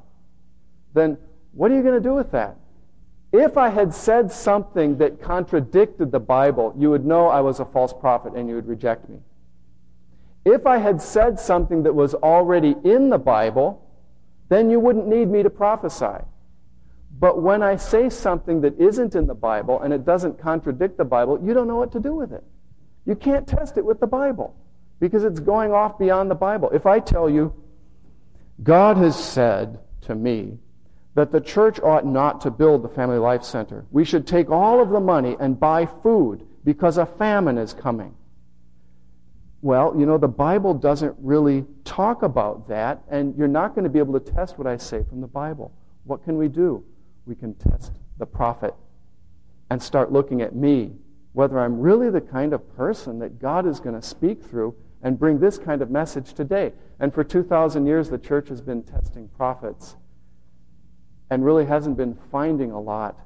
Then 0.95 1.19
what 1.53 1.71
are 1.71 1.75
you 1.75 1.83
going 1.83 1.95
to 1.95 2.09
do 2.09 2.15
with 2.15 2.33
that? 2.33 2.57
If 3.33 3.57
I 3.57 3.69
had 3.69 3.95
said 3.95 4.33
something 4.33 4.99
that 4.99 5.23
contradicted 5.23 6.11
the 6.11 6.19
Bible, 6.19 6.75
you 6.77 6.91
would 6.91 7.07
know 7.07 7.29
I 7.29 7.41
was 7.41 7.61
a 7.61 7.65
false 7.65 7.93
prophet 7.93 8.35
and 8.35 8.49
you 8.49 8.57
would 8.57 8.67
reject 8.67 9.09
me. 9.09 9.19
If 10.45 10.67
I 10.67 10.79
had 10.79 11.01
said 11.01 11.39
something 11.39 11.85
that 11.85 11.95
was 11.95 12.15
already 12.15 12.75
in 12.83 13.11
the 13.11 13.19
Bible, 13.19 13.87
then 14.49 14.71
you 14.71 14.81
wouldn't 14.81 15.07
need 15.07 15.29
me 15.29 15.43
to 15.43 15.51
prophesy. 15.51 16.25
But 17.19 17.43
when 17.43 17.63
I 17.63 17.77
say 17.77 18.09
something 18.09 18.63
that 18.63 18.81
isn't 18.81 19.15
in 19.15 19.27
the 19.27 19.35
Bible 19.35 19.81
and 19.83 19.93
it 19.93 20.05
doesn't 20.05 20.41
contradict 20.41 20.97
the 20.97 21.05
Bible, 21.05 21.39
you 21.43 21.53
don't 21.53 21.69
know 21.69 21.77
what 21.77 21.93
to 21.93 22.01
do 22.01 22.15
with 22.15 22.33
it. 22.33 22.43
You 23.05 23.15
can't 23.15 23.47
test 23.47 23.77
it 23.77 23.85
with 23.85 24.01
the 24.01 24.07
Bible 24.07 24.57
because 24.99 25.25
it's 25.25 25.41
going 25.41 25.73
off 25.73 25.99
beyond 25.99 26.31
the 26.31 26.35
Bible. 26.35 26.71
If 26.73 26.87
I 26.87 26.99
tell 26.99 27.29
you, 27.29 27.53
God 28.63 28.97
has 28.97 29.23
said 29.23 29.79
to 30.03 30.15
me 30.15 30.59
that 31.21 31.33
the 31.33 31.41
church 31.41 31.79
ought 31.81 32.07
not 32.07 32.41
to 32.41 32.51
build 32.51 32.83
the 32.83 32.89
Family 32.89 33.19
Life 33.19 33.45
Center, 33.45 33.85
we 33.91 34.07
should 34.07 34.27
take 34.27 34.49
all 34.49 34.81
of 34.81 34.89
the 34.89 35.01
money 35.01 35.37
and 35.39 35.61
buy 35.61 35.85
food 35.85 36.47
because 36.65 36.97
a 36.97 37.05
famine 37.05 37.59
is 37.59 37.75
coming. 37.75 38.15
Well, 39.61 39.95
you 39.99 40.07
know, 40.07 40.17
the 40.17 40.29
Bible 40.29 40.73
doesn't 40.73 41.15
really 41.21 41.67
talk 41.85 42.23
about 42.23 42.69
that, 42.69 43.03
and 43.11 43.37
you're 43.37 43.49
not 43.49 43.75
going 43.75 43.85
to 43.85 43.91
be 43.91 43.99
able 43.99 44.19
to 44.19 44.33
test 44.33 44.57
what 44.57 44.67
I 44.67 44.79
say 44.79 45.05
from 45.11 45.21
the 45.21 45.27
Bible. 45.27 45.75
What 46.05 46.25
can 46.25 46.39
we 46.39 46.49
do? 46.49 46.83
We 47.27 47.35
can 47.35 47.53
test 47.53 47.93
the 48.17 48.25
prophet 48.25 48.73
and 49.69 49.83
start 49.83 50.11
looking 50.11 50.41
at 50.41 50.55
me, 50.55 50.93
whether 51.35 51.59
I'm 51.59 51.79
really 51.79 52.09
the 52.09 52.23
kind 52.23 52.55
of 52.55 52.77
person 52.79 53.19
that 53.19 53.39
God 53.39 53.67
is 53.67 53.79
going 53.79 53.95
to 53.95 54.01
speak 54.01 54.43
through 54.43 54.75
and 55.03 55.19
bring 55.19 55.39
this 55.39 55.59
kind 55.59 55.83
of 55.83 55.91
message 55.91 56.33
today. 56.33 56.73
And 56.99 57.13
for 57.13 57.25
2,000 57.25 57.85
years, 57.85 58.09
the 58.09 58.17
church 58.17 58.49
has 58.49 58.63
been 58.63 58.83
testing 58.83 59.29
prophets 59.29 59.97
and 61.31 61.45
really 61.45 61.65
hasn't 61.65 61.97
been 61.97 62.19
finding 62.31 62.73
a 62.73 62.81
lot 62.81 63.17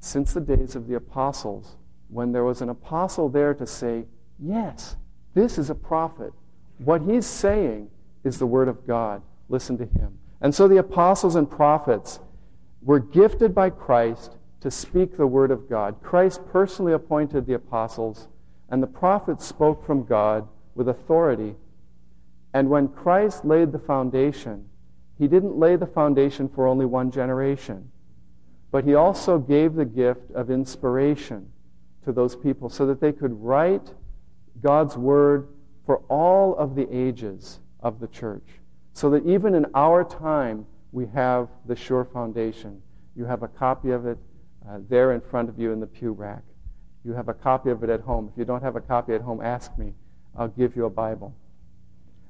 since 0.00 0.32
the 0.32 0.40
days 0.40 0.74
of 0.74 0.88
the 0.88 0.94
apostles, 0.94 1.76
when 2.08 2.32
there 2.32 2.44
was 2.44 2.60
an 2.60 2.68
apostle 2.68 3.28
there 3.28 3.54
to 3.54 3.66
say, 3.66 4.04
Yes, 4.38 4.96
this 5.34 5.58
is 5.58 5.70
a 5.70 5.74
prophet. 5.74 6.32
What 6.78 7.02
he's 7.02 7.26
saying 7.26 7.90
is 8.24 8.38
the 8.38 8.46
word 8.46 8.68
of 8.68 8.86
God. 8.86 9.22
Listen 9.48 9.78
to 9.78 9.84
him. 9.84 10.18
And 10.40 10.54
so 10.54 10.66
the 10.66 10.78
apostles 10.78 11.36
and 11.36 11.48
prophets 11.48 12.18
were 12.82 12.98
gifted 12.98 13.54
by 13.54 13.70
Christ 13.70 14.36
to 14.60 14.70
speak 14.70 15.16
the 15.16 15.26
word 15.26 15.50
of 15.50 15.68
God. 15.68 16.02
Christ 16.02 16.40
personally 16.46 16.92
appointed 16.92 17.46
the 17.46 17.54
apostles, 17.54 18.28
and 18.68 18.82
the 18.82 18.88
prophets 18.88 19.46
spoke 19.46 19.86
from 19.86 20.04
God 20.04 20.48
with 20.74 20.88
authority. 20.88 21.54
And 22.52 22.68
when 22.68 22.88
Christ 22.88 23.44
laid 23.44 23.72
the 23.72 23.78
foundation, 23.78 24.68
he 25.22 25.28
didn't 25.28 25.56
lay 25.56 25.76
the 25.76 25.86
foundation 25.86 26.48
for 26.48 26.66
only 26.66 26.84
one 26.84 27.08
generation, 27.12 27.92
but 28.72 28.82
he 28.82 28.96
also 28.96 29.38
gave 29.38 29.74
the 29.74 29.84
gift 29.84 30.32
of 30.32 30.50
inspiration 30.50 31.48
to 32.04 32.10
those 32.10 32.34
people 32.34 32.68
so 32.68 32.86
that 32.86 33.00
they 33.00 33.12
could 33.12 33.30
write 33.40 33.94
God's 34.60 34.96
word 34.96 35.46
for 35.86 35.98
all 36.08 36.56
of 36.56 36.74
the 36.74 36.92
ages 36.92 37.60
of 37.78 38.00
the 38.00 38.08
church. 38.08 38.42
So 38.94 39.10
that 39.10 39.24
even 39.24 39.54
in 39.54 39.64
our 39.76 40.02
time, 40.02 40.66
we 40.90 41.06
have 41.14 41.46
the 41.66 41.76
sure 41.76 42.04
foundation. 42.04 42.82
You 43.14 43.24
have 43.24 43.44
a 43.44 43.48
copy 43.48 43.92
of 43.92 44.06
it 44.06 44.18
uh, 44.68 44.78
there 44.88 45.12
in 45.12 45.20
front 45.20 45.50
of 45.50 45.56
you 45.56 45.70
in 45.70 45.78
the 45.78 45.86
pew 45.86 46.10
rack. 46.10 46.42
You 47.04 47.12
have 47.12 47.28
a 47.28 47.34
copy 47.34 47.70
of 47.70 47.84
it 47.84 47.90
at 47.90 48.00
home. 48.00 48.28
If 48.32 48.36
you 48.36 48.44
don't 48.44 48.64
have 48.64 48.74
a 48.74 48.80
copy 48.80 49.14
at 49.14 49.20
home, 49.20 49.40
ask 49.40 49.78
me. 49.78 49.94
I'll 50.36 50.48
give 50.48 50.74
you 50.74 50.86
a 50.86 50.90
Bible. 50.90 51.32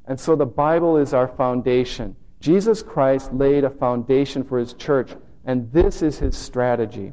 And 0.04 0.20
so 0.20 0.36
the 0.36 0.44
Bible 0.44 0.98
is 0.98 1.14
our 1.14 1.28
foundation. 1.28 2.16
Jesus 2.42 2.82
Christ 2.82 3.32
laid 3.32 3.62
a 3.62 3.70
foundation 3.70 4.42
for 4.42 4.58
his 4.58 4.74
church, 4.74 5.12
and 5.44 5.72
this 5.72 6.02
is 6.02 6.18
his 6.18 6.36
strategy. 6.36 7.12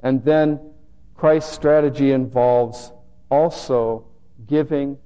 And 0.00 0.22
then 0.24 0.60
Christ's 1.14 1.54
strategy 1.54 2.12
involves 2.12 2.92
also 3.30 4.08
giving, 4.46 4.98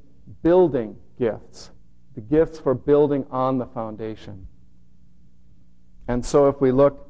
building 0.42 0.96
gifts, 1.16 1.70
the 2.16 2.20
gifts 2.20 2.58
for 2.58 2.74
building 2.74 3.24
on 3.30 3.58
the 3.58 3.66
foundation. 3.66 4.48
And 6.08 6.26
so 6.26 6.48
if 6.48 6.60
we 6.60 6.72
look 6.72 7.08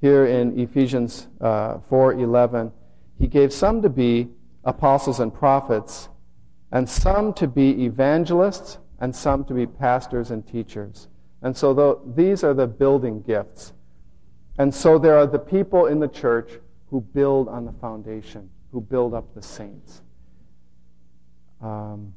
here 0.00 0.24
in 0.24 0.56
Ephesians 0.56 1.26
uh, 1.40 1.78
4:11, 1.90 2.70
he 3.18 3.26
gave 3.26 3.52
some 3.52 3.82
to 3.82 3.88
be 3.88 4.28
apostles 4.62 5.18
and 5.18 5.34
prophets, 5.34 6.08
and 6.70 6.88
some 6.88 7.32
to 7.34 7.48
be 7.48 7.84
evangelists, 7.84 8.78
and 9.00 9.14
some 9.14 9.44
to 9.44 9.54
be 9.54 9.66
pastors 9.66 10.30
and 10.30 10.46
teachers. 10.46 11.08
And 11.42 11.56
so 11.56 11.74
the, 11.74 11.98
these 12.14 12.42
are 12.42 12.54
the 12.54 12.66
building 12.66 13.22
gifts. 13.22 13.72
And 14.58 14.74
so 14.74 14.98
there 14.98 15.16
are 15.16 15.26
the 15.26 15.38
people 15.38 15.86
in 15.86 16.00
the 16.00 16.08
church 16.08 16.52
who 16.90 17.00
build 17.00 17.48
on 17.48 17.64
the 17.64 17.72
foundation, 17.72 18.48
who 18.72 18.80
build 18.80 19.12
up 19.12 19.34
the 19.34 19.42
saints. 19.42 20.02
Um, 21.60 22.14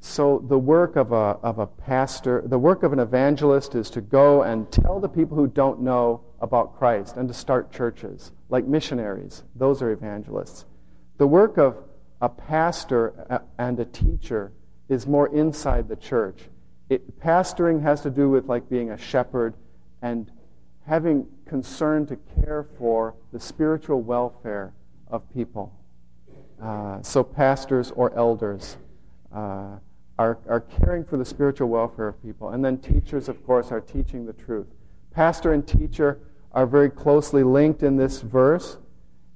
so 0.00 0.44
the 0.48 0.58
work 0.58 0.96
of 0.96 1.12
a, 1.12 1.38
of 1.42 1.58
a 1.58 1.66
pastor, 1.66 2.42
the 2.46 2.58
work 2.58 2.82
of 2.82 2.92
an 2.92 2.98
evangelist 2.98 3.74
is 3.74 3.90
to 3.90 4.00
go 4.00 4.42
and 4.42 4.70
tell 4.72 4.98
the 4.98 5.08
people 5.08 5.36
who 5.36 5.46
don't 5.46 5.80
know 5.80 6.22
about 6.40 6.78
Christ 6.78 7.16
and 7.16 7.28
to 7.28 7.34
start 7.34 7.70
churches, 7.70 8.32
like 8.48 8.64
missionaries. 8.64 9.44
Those 9.54 9.82
are 9.82 9.90
evangelists. 9.90 10.64
The 11.18 11.26
work 11.26 11.58
of 11.58 11.76
a 12.22 12.30
pastor 12.30 13.42
and 13.58 13.78
a 13.78 13.84
teacher 13.84 14.52
is 14.90 15.06
more 15.06 15.28
inside 15.28 15.88
the 15.88 15.96
church. 15.96 16.40
It, 16.90 17.20
pastoring 17.20 17.80
has 17.82 18.02
to 18.02 18.10
do 18.10 18.28
with 18.28 18.46
like 18.46 18.68
being 18.68 18.90
a 18.90 18.98
shepherd 18.98 19.54
and 20.02 20.30
having 20.86 21.26
concern 21.46 22.04
to 22.06 22.16
care 22.42 22.66
for 22.76 23.14
the 23.32 23.38
spiritual 23.38 24.02
welfare 24.02 24.74
of 25.08 25.22
people. 25.32 25.72
Uh, 26.60 27.00
so 27.02 27.22
pastors 27.22 27.92
or 27.92 28.12
elders 28.16 28.76
uh, 29.32 29.76
are, 30.18 30.38
are 30.48 30.60
caring 30.60 31.04
for 31.04 31.16
the 31.16 31.24
spiritual 31.24 31.68
welfare 31.68 32.08
of 32.08 32.20
people. 32.22 32.50
And 32.50 32.64
then 32.64 32.76
teachers, 32.76 33.28
of 33.28 33.46
course, 33.46 33.70
are 33.70 33.80
teaching 33.80 34.26
the 34.26 34.32
truth. 34.32 34.66
Pastor 35.12 35.52
and 35.52 35.66
teacher 35.66 36.18
are 36.52 36.66
very 36.66 36.90
closely 36.90 37.44
linked 37.44 37.84
in 37.84 37.96
this 37.96 38.20
verse, 38.20 38.76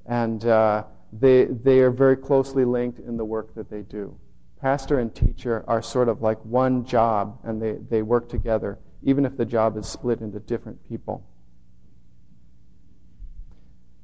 and 0.07 0.45
uh, 0.45 0.83
they, 1.13 1.45
they 1.45 1.79
are 1.79 1.91
very 1.91 2.17
closely 2.17 2.65
linked 2.65 2.99
in 2.99 3.17
the 3.17 3.25
work 3.25 3.55
that 3.55 3.71
they 3.71 3.83
do. 3.83 4.17
Pastor 4.65 4.99
and 4.99 5.15
teacher 5.15 5.65
are 5.69 5.83
sort 5.83 6.09
of 6.09 6.23
like 6.23 6.45
one 6.45 6.85
job, 6.85 7.39
and 7.45 7.63
they, 7.63 7.77
they 7.91 8.03
work 8.03 8.29
together, 8.29 8.79
even 9.05 9.25
if 9.25 9.37
the 9.37 9.45
job 9.45 9.77
is 9.77 9.87
split 9.87 10.21
into 10.21 10.41
different 10.41 10.83
people. 10.89 11.25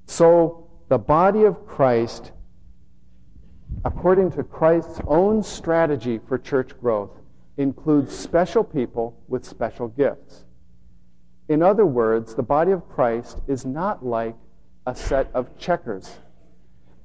So, 0.06 0.68
the 0.88 0.98
body 0.98 1.44
of 1.44 1.66
Christ 1.66 2.32
according 3.84 4.32
to 4.32 4.42
Christ's 4.42 5.00
own 5.06 5.42
strategy 5.42 6.18
for 6.18 6.38
church 6.38 6.78
growth, 6.80 7.10
includes 7.56 8.16
special 8.16 8.64
people 8.64 9.18
with 9.28 9.44
special 9.44 9.88
gifts. 9.88 10.44
In 11.48 11.62
other 11.62 11.86
words, 11.86 12.34
the 12.34 12.42
body 12.42 12.72
of 12.72 12.88
Christ 12.88 13.40
is 13.48 13.64
not 13.64 14.04
like 14.04 14.36
a 14.86 14.94
set 14.94 15.30
of 15.34 15.58
checkers. 15.58 16.18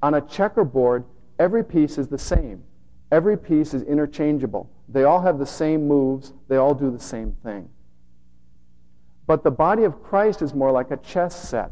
On 0.02 0.14
a 0.14 0.22
checkerboard, 0.22 1.06
every 1.40 1.64
piece 1.64 1.98
is 1.98 2.08
the 2.08 2.18
same. 2.18 2.64
Every 3.12 3.38
piece 3.38 3.74
is 3.74 3.84
interchangeable. 3.84 4.70
They 4.90 5.04
all 5.04 5.22
have 5.22 5.40
the 5.40 5.46
same 5.46 5.88
moves, 5.88 6.34
they 6.48 6.58
all 6.58 6.74
do 6.74 6.92
the 6.92 7.00
same 7.00 7.36
thing. 7.44 7.70
But 9.28 9.44
the 9.44 9.52
body 9.52 9.84
of 9.84 10.04
Christ 10.04 10.42
is 10.42 10.54
more 10.54 10.72
like 10.72 10.92
a 10.92 10.98
chess 10.98 11.36
set, 11.50 11.72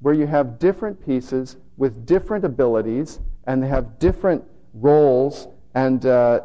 where 0.00 0.14
you 0.14 0.26
have 0.26 0.58
different 0.58 1.04
pieces 1.04 1.56
with 1.76 2.06
different 2.06 2.44
abilities 2.44 3.20
and 3.44 3.62
they 3.62 3.68
have 3.68 3.98
different 3.98 4.44
roles 4.74 5.48
and, 5.74 6.04
uh, 6.06 6.40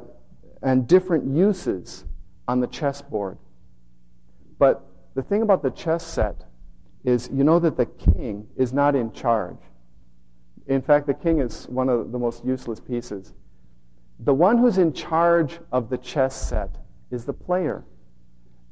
and 0.61 0.87
different 0.87 1.25
uses 1.25 2.05
on 2.47 2.59
the 2.59 2.67
chessboard. 2.67 3.37
But 4.57 4.85
the 5.13 5.21
thing 5.21 5.41
about 5.41 5.61
the 5.61 5.71
chess 5.71 6.05
set 6.05 6.45
is 7.03 7.29
you 7.31 7.43
know 7.43 7.59
that 7.59 7.77
the 7.77 7.85
king 7.85 8.47
is 8.55 8.73
not 8.73 8.95
in 8.95 9.11
charge. 9.11 9.59
In 10.67 10.81
fact, 10.81 11.05
the 11.05 11.13
king 11.13 11.39
is 11.39 11.67
one 11.67 11.89
of 11.89 12.11
the 12.11 12.17
most 12.17 12.43
useless 12.43 12.79
pieces. 12.79 13.33
The 14.19 14.33
one 14.33 14.57
who's 14.57 14.77
in 14.77 14.93
charge 14.93 15.59
of 15.71 15.89
the 15.89 15.97
chess 15.97 16.35
set 16.35 16.77
is 17.11 17.25
the 17.25 17.33
player. 17.33 17.83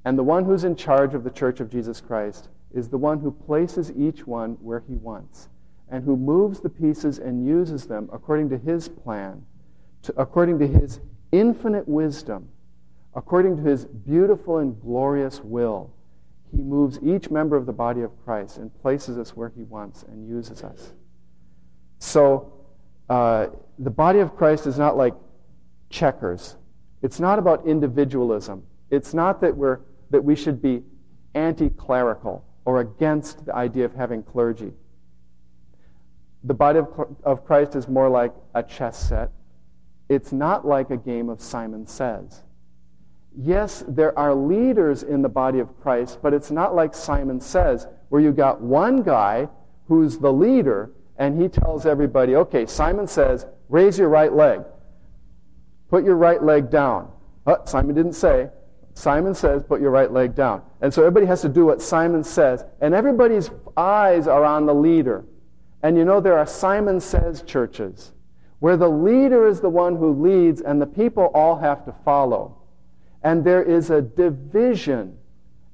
And 0.05 0.17
the 0.17 0.23
one 0.23 0.45
who's 0.45 0.63
in 0.63 0.75
charge 0.75 1.13
of 1.13 1.23
the 1.23 1.29
Church 1.29 1.59
of 1.59 1.69
Jesus 1.69 2.01
Christ 2.01 2.49
is 2.73 2.89
the 2.89 2.97
one 2.97 3.19
who 3.19 3.31
places 3.31 3.91
each 3.91 4.25
one 4.25 4.53
where 4.61 4.83
he 4.87 4.95
wants 4.95 5.49
and 5.89 6.03
who 6.03 6.17
moves 6.17 6.59
the 6.59 6.69
pieces 6.69 7.19
and 7.19 7.45
uses 7.45 7.85
them 7.85 8.09
according 8.11 8.49
to 8.49 8.57
his 8.57 8.87
plan, 8.87 9.45
to, 10.01 10.13
according 10.17 10.59
to 10.59 10.67
his 10.67 10.99
infinite 11.31 11.87
wisdom, 11.87 12.49
according 13.15 13.57
to 13.57 13.63
his 13.63 13.85
beautiful 13.85 14.57
and 14.57 14.79
glorious 14.81 15.41
will. 15.41 15.91
He 16.51 16.61
moves 16.61 16.99
each 17.03 17.29
member 17.29 17.55
of 17.55 17.65
the 17.65 17.73
body 17.73 18.01
of 18.01 18.11
Christ 18.23 18.57
and 18.57 18.73
places 18.81 19.17
us 19.17 19.35
where 19.35 19.49
he 19.49 19.63
wants 19.63 20.03
and 20.03 20.27
uses 20.27 20.63
us. 20.63 20.93
So, 21.99 22.51
uh, 23.09 23.47
the 23.79 23.89
body 23.89 24.19
of 24.19 24.35
Christ 24.35 24.65
is 24.65 24.77
not 24.77 24.97
like 24.97 25.13
checkers. 25.93 26.57
It's 27.03 27.19
not 27.19 27.37
about 27.37 27.65
individualism. 27.67 28.63
It's 28.89 29.13
not 29.13 29.39
that, 29.41 29.55
we're, 29.55 29.79
that 30.09 30.23
we 30.23 30.35
should 30.35 30.61
be 30.61 30.83
anti 31.35 31.69
clerical 31.69 32.43
or 32.65 32.79
against 32.79 33.45
the 33.45 33.55
idea 33.55 33.85
of 33.85 33.93
having 33.93 34.23
clergy. 34.23 34.73
The 36.43 36.53
body 36.53 36.79
of, 36.79 36.87
of 37.23 37.45
Christ 37.45 37.75
is 37.75 37.87
more 37.87 38.09
like 38.09 38.33
a 38.55 38.63
chess 38.63 38.97
set. 38.97 39.31
It's 40.09 40.31
not 40.31 40.65
like 40.65 40.89
a 40.89 40.97
game 40.97 41.29
of 41.29 41.41
Simon 41.41 41.87
Says. 41.87 42.43
Yes, 43.35 43.83
there 43.87 44.17
are 44.17 44.33
leaders 44.33 45.03
in 45.03 45.21
the 45.21 45.29
body 45.29 45.59
of 45.59 45.79
Christ, 45.81 46.19
but 46.21 46.33
it's 46.33 46.51
not 46.51 46.75
like 46.75 46.93
Simon 46.93 47.39
Says, 47.39 47.87
where 48.09 48.21
you 48.21 48.31
got 48.31 48.61
one 48.61 49.03
guy 49.03 49.47
who's 49.87 50.17
the 50.17 50.31
leader 50.31 50.91
and 51.17 51.41
he 51.41 51.47
tells 51.47 51.85
everybody, 51.85 52.35
okay, 52.35 52.65
Simon 52.65 53.07
says, 53.07 53.45
raise 53.69 53.97
your 53.97 54.09
right 54.09 54.33
leg. 54.33 54.61
Put 55.93 56.05
your 56.05 56.15
right 56.15 56.41
leg 56.41 56.71
down. 56.71 57.11
Oh, 57.45 57.59
Simon 57.65 57.93
didn't 57.93 58.13
say. 58.13 58.49
Simon 58.95 59.35
says, 59.35 59.61
put 59.61 59.79
your 59.79 59.91
right 59.91 60.11
leg 60.11 60.33
down. 60.33 60.63
And 60.81 60.91
so 60.91 61.03
everybody 61.03 61.27
has 61.27 61.43
to 61.43 61.49
do 61.49 61.67
what 61.67 61.83
Simon 61.83 62.23
says. 62.23 62.65
And 62.81 62.95
everybody's 62.95 63.51
eyes 63.77 64.25
are 64.27 64.43
on 64.43 64.65
the 64.65 64.73
leader. 64.73 65.23
And 65.83 65.95
you 65.95 66.03
know, 66.03 66.19
there 66.19 66.35
are 66.35 66.47
Simon 66.47 66.99
Says 66.99 67.43
churches 67.43 68.11
where 68.57 68.75
the 68.75 68.89
leader 68.89 69.47
is 69.47 69.61
the 69.61 69.69
one 69.69 69.95
who 69.95 70.19
leads 70.19 70.61
and 70.61 70.81
the 70.81 70.87
people 70.87 71.25
all 71.35 71.57
have 71.57 71.85
to 71.85 71.93
follow. 72.03 72.57
And 73.21 73.43
there 73.43 73.61
is 73.61 73.91
a 73.91 74.01
division 74.01 75.15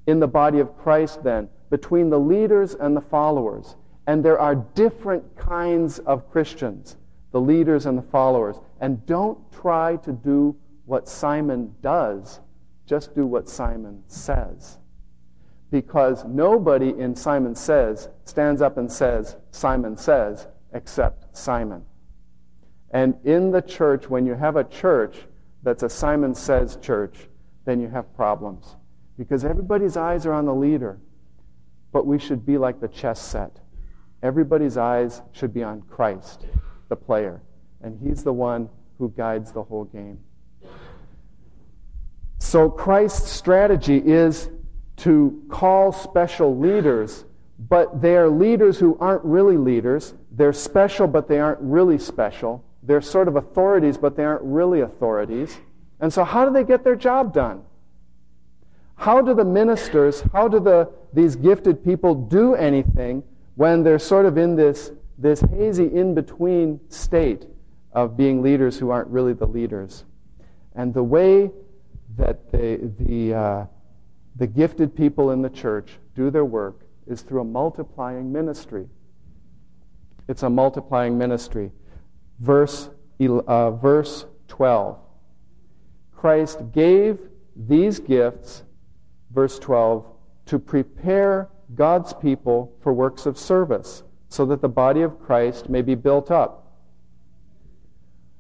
in 0.06 0.20
the 0.20 0.28
body 0.28 0.60
of 0.60 0.78
Christ 0.78 1.24
then 1.24 1.48
between 1.70 2.10
the 2.10 2.20
leaders 2.20 2.76
and 2.76 2.94
the 2.94 3.08
followers. 3.10 3.78
And 4.06 4.22
there 4.26 4.38
are 4.38 4.56
different 4.56 5.38
kinds 5.38 6.00
of 6.00 6.30
Christians, 6.30 6.98
the 7.32 7.40
leaders 7.40 7.86
and 7.86 7.98
the 7.98 8.02
followers. 8.02 8.58
And 8.80 9.06
don't 9.06 9.40
try 9.52 9.98
to 9.98 10.12
do 10.12 10.56
what 10.86 11.08
Simon 11.08 11.76
does, 11.82 12.40
just 12.86 13.14
do 13.14 13.26
what 13.26 13.48
Simon 13.48 14.04
says. 14.08 14.80
Because 15.72 16.26
nobody 16.26 16.90
in 16.90 17.16
Simon 17.16 17.54
Says 17.54 18.10
stands 18.26 18.62
up 18.62 18.78
and 18.78 18.92
says, 18.92 19.36
Simon 19.52 19.96
says, 19.98 20.48
except 20.74 21.38
Simon. 21.38 21.86
And 22.92 23.16
in 23.24 23.52
the 23.52 23.62
church, 23.62 24.10
when 24.10 24.26
you 24.26 24.34
have 24.34 24.56
a 24.56 24.64
church 24.64 25.18
that's 25.62 25.84
a 25.84 25.90
Simon 25.90 26.34
Says 26.34 26.78
church, 26.82 27.28
then 27.66 27.80
you 27.80 27.88
have 27.90 28.16
problems. 28.16 28.78
Because 29.18 29.46
everybody's 29.46 29.98
eyes 29.98 30.26
are 30.26 30.34
on 30.34 30.46
the 30.46 30.56
leader. 30.56 31.00
But 31.92 32.08
we 32.08 32.18
should 32.18 32.46
be 32.46 32.58
like 32.58 32.80
the 32.80 32.88
chess 32.88 33.22
set. 33.22 33.60
Everybody's 34.24 34.78
eyes 34.78 35.22
should 35.34 35.54
be 35.54 35.64
on 35.64 35.82
Christ, 35.84 36.46
the 36.88 36.96
player. 36.96 37.42
And 37.82 37.98
he's 38.02 38.24
the 38.24 38.34
one 38.34 38.70
who 38.98 39.10
guides 39.16 39.52
the 39.52 39.64
whole 39.64 39.86
game. 39.86 40.20
So 42.40 42.70
Christ's 42.70 43.30
strategy 43.30 43.98
is 43.98 44.50
to 44.98 45.42
call 45.50 45.92
special 45.92 46.58
leaders, 46.58 47.26
but 47.58 48.02
they 48.02 48.16
are 48.16 48.30
leaders 48.30 48.78
who 48.78 48.98
aren't 49.00 49.24
really 49.24 49.58
leaders. 49.58 50.14
They're 50.32 50.54
special, 50.54 51.08
but 51.08 51.28
they 51.28 51.40
aren't 51.40 51.60
really 51.62 51.98
special. 51.98 52.64
They're 52.84 53.02
sort 53.02 53.28
of 53.28 53.36
authorities, 53.36 53.98
but 53.98 54.16
they 54.16 54.24
aren't 54.24 54.44
really 54.44 54.82
authorities. 54.82 55.58
And 56.00 56.12
so, 56.12 56.24
how 56.24 56.46
do 56.46 56.54
they 56.54 56.64
get 56.64 56.84
their 56.84 56.96
job 56.96 57.34
done? 57.34 57.64
How 58.96 59.22
do 59.22 59.34
the 59.34 59.46
ministers, 59.46 60.24
how 60.34 60.48
do 60.48 60.60
the, 60.60 60.92
these 61.14 61.36
gifted 61.36 61.84
people 61.84 62.16
do 62.16 62.56
anything 62.56 63.24
when 63.56 63.84
they're 63.84 64.00
sort 64.00 64.26
of 64.26 64.38
in 64.38 64.56
this, 64.56 64.92
this 65.18 65.42
hazy 65.42 65.86
in 65.94 66.14
between 66.14 66.80
state 66.90 67.46
of 67.94 68.16
being 68.16 68.42
leaders 68.42 68.78
who 68.78 68.90
aren't 68.90 69.08
really 69.10 69.34
the 69.34 69.48
leaders? 69.48 70.06
And 70.76 70.94
the 70.94 71.04
way 71.04 71.52
that 72.18 72.52
the, 72.52 72.92
the, 73.00 73.34
uh, 73.34 73.66
the 74.36 74.48
gifted 74.48 74.96
people 74.96 75.32
in 75.32 75.42
the 75.42 75.50
church 75.50 75.98
do 76.16 76.30
their 76.30 76.46
work 76.46 76.82
is 77.08 77.22
through 77.22 77.42
a 77.42 77.46
multiplying 77.46 78.32
ministry. 78.32 78.88
It's 80.28 80.44
a 80.44 80.50
multiplying 80.50 81.18
ministry. 81.18 81.72
Verse, 82.40 82.90
uh, 83.20 83.72
verse 83.72 84.26
12. 84.48 84.98
Christ 86.16 86.72
gave 86.74 87.18
these 87.56 88.00
gifts, 88.00 88.64
verse 89.32 89.58
12, 89.60 90.06
to 90.48 90.60
prepare 90.60 91.50
God's 91.76 92.14
people 92.14 92.76
for 92.82 92.94
works 92.94 93.26
of 93.26 93.38
service, 93.38 94.04
so 94.28 94.46
that 94.46 94.62
the 94.62 94.70
body 94.70 95.02
of 95.02 95.20
Christ 95.20 95.70
may 95.70 95.82
be 95.82 95.96
built 95.96 96.32
up. 96.32 96.59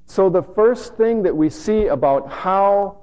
So, 0.09 0.27
the 0.27 0.41
first 0.41 0.95
thing 0.95 1.21
that 1.21 1.37
we 1.37 1.51
see 1.51 1.85
about 1.85 2.31
how 2.31 2.97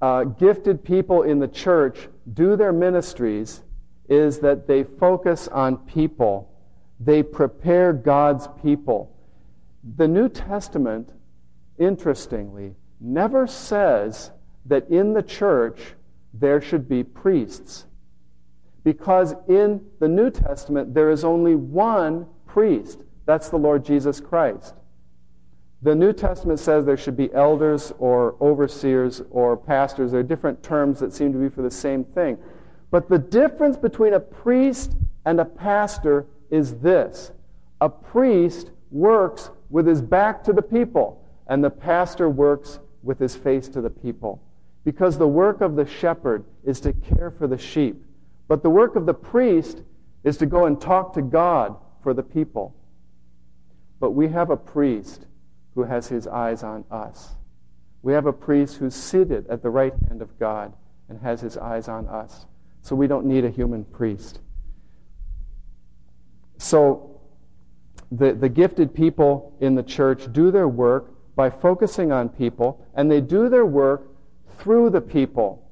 uh, 0.00 0.22
gifted 0.22 0.84
people 0.84 1.24
in 1.24 1.40
the 1.40 1.48
church 1.48 2.08
do 2.32 2.54
their 2.54 2.72
ministries 2.72 3.62
is 4.08 4.38
that 4.38 4.68
they 4.68 4.84
focus 4.84 5.48
on 5.48 5.78
people, 5.78 6.48
they 7.00 7.24
prepare 7.24 7.92
God's 7.92 8.46
people. 8.62 9.16
The 9.96 10.06
New 10.06 10.28
Testament, 10.28 11.10
interestingly, 11.76 12.76
never 13.00 13.48
says 13.48 14.30
that 14.66 14.88
in 14.90 15.12
the 15.12 15.24
church 15.24 15.94
there 16.32 16.60
should 16.60 16.88
be 16.88 17.02
priests. 17.02 17.86
Because 18.84 19.34
in 19.48 19.84
the 19.98 20.08
New 20.08 20.30
Testament 20.30 20.94
there 20.94 21.10
is 21.10 21.24
only 21.24 21.56
one 21.56 22.28
priest. 22.46 23.00
That's 23.26 23.48
the 23.48 23.58
Lord 23.58 23.84
Jesus 23.84 24.20
Christ. 24.20 24.74
The 25.82 25.94
New 25.94 26.12
Testament 26.12 26.60
says 26.60 26.84
there 26.84 26.96
should 26.96 27.16
be 27.16 27.32
elders 27.32 27.92
or 27.98 28.36
overseers 28.40 29.22
or 29.30 29.56
pastors. 29.56 30.10
There 30.10 30.20
are 30.20 30.24
different 30.24 30.62
terms 30.62 31.00
that 31.00 31.14
seem 31.14 31.32
to 31.32 31.38
be 31.38 31.48
for 31.48 31.62
the 31.62 31.70
same 31.70 32.04
thing. 32.04 32.36
But 32.90 33.08
the 33.08 33.18
difference 33.18 33.76
between 33.76 34.12
a 34.12 34.20
priest 34.20 34.94
and 35.24 35.40
a 35.40 35.44
pastor 35.44 36.26
is 36.50 36.78
this 36.78 37.32
a 37.80 37.88
priest 37.88 38.70
works 38.90 39.50
with 39.70 39.86
his 39.86 40.02
back 40.02 40.44
to 40.44 40.52
the 40.52 40.62
people, 40.62 41.24
and 41.46 41.64
the 41.64 41.70
pastor 41.70 42.28
works 42.28 42.80
with 43.02 43.18
his 43.18 43.34
face 43.34 43.68
to 43.68 43.80
the 43.80 43.88
people. 43.88 44.42
Because 44.84 45.16
the 45.16 45.28
work 45.28 45.60
of 45.60 45.76
the 45.76 45.86
shepherd 45.86 46.44
is 46.64 46.80
to 46.80 46.92
care 46.92 47.30
for 47.30 47.46
the 47.46 47.56
sheep, 47.56 48.04
but 48.48 48.62
the 48.62 48.70
work 48.70 48.96
of 48.96 49.06
the 49.06 49.14
priest 49.14 49.82
is 50.24 50.36
to 50.38 50.46
go 50.46 50.66
and 50.66 50.78
talk 50.78 51.14
to 51.14 51.22
God 51.22 51.76
for 52.02 52.12
the 52.12 52.22
people. 52.22 52.74
But 53.98 54.10
we 54.10 54.28
have 54.28 54.50
a 54.50 54.56
priest 54.56 55.26
who 55.74 55.84
has 55.84 56.08
his 56.08 56.26
eyes 56.26 56.62
on 56.62 56.84
us. 56.90 57.30
We 58.02 58.12
have 58.12 58.26
a 58.26 58.32
priest 58.32 58.76
who's 58.76 58.94
seated 58.94 59.46
at 59.48 59.62
the 59.62 59.70
right 59.70 59.94
hand 60.08 60.22
of 60.22 60.38
God 60.38 60.72
and 61.08 61.20
has 61.20 61.40
his 61.40 61.56
eyes 61.56 61.88
on 61.88 62.08
us. 62.08 62.46
So 62.82 62.96
we 62.96 63.06
don't 63.06 63.26
need 63.26 63.44
a 63.44 63.50
human 63.50 63.84
priest. 63.84 64.40
So 66.58 67.20
the, 68.10 68.32
the 68.32 68.48
gifted 68.48 68.94
people 68.94 69.56
in 69.60 69.74
the 69.74 69.82
church 69.82 70.32
do 70.32 70.50
their 70.50 70.68
work 70.68 71.14
by 71.36 71.50
focusing 71.50 72.12
on 72.12 72.28
people, 72.28 72.84
and 72.94 73.10
they 73.10 73.20
do 73.20 73.48
their 73.48 73.66
work 73.66 74.08
through 74.58 74.90
the 74.90 75.00
people. 75.00 75.66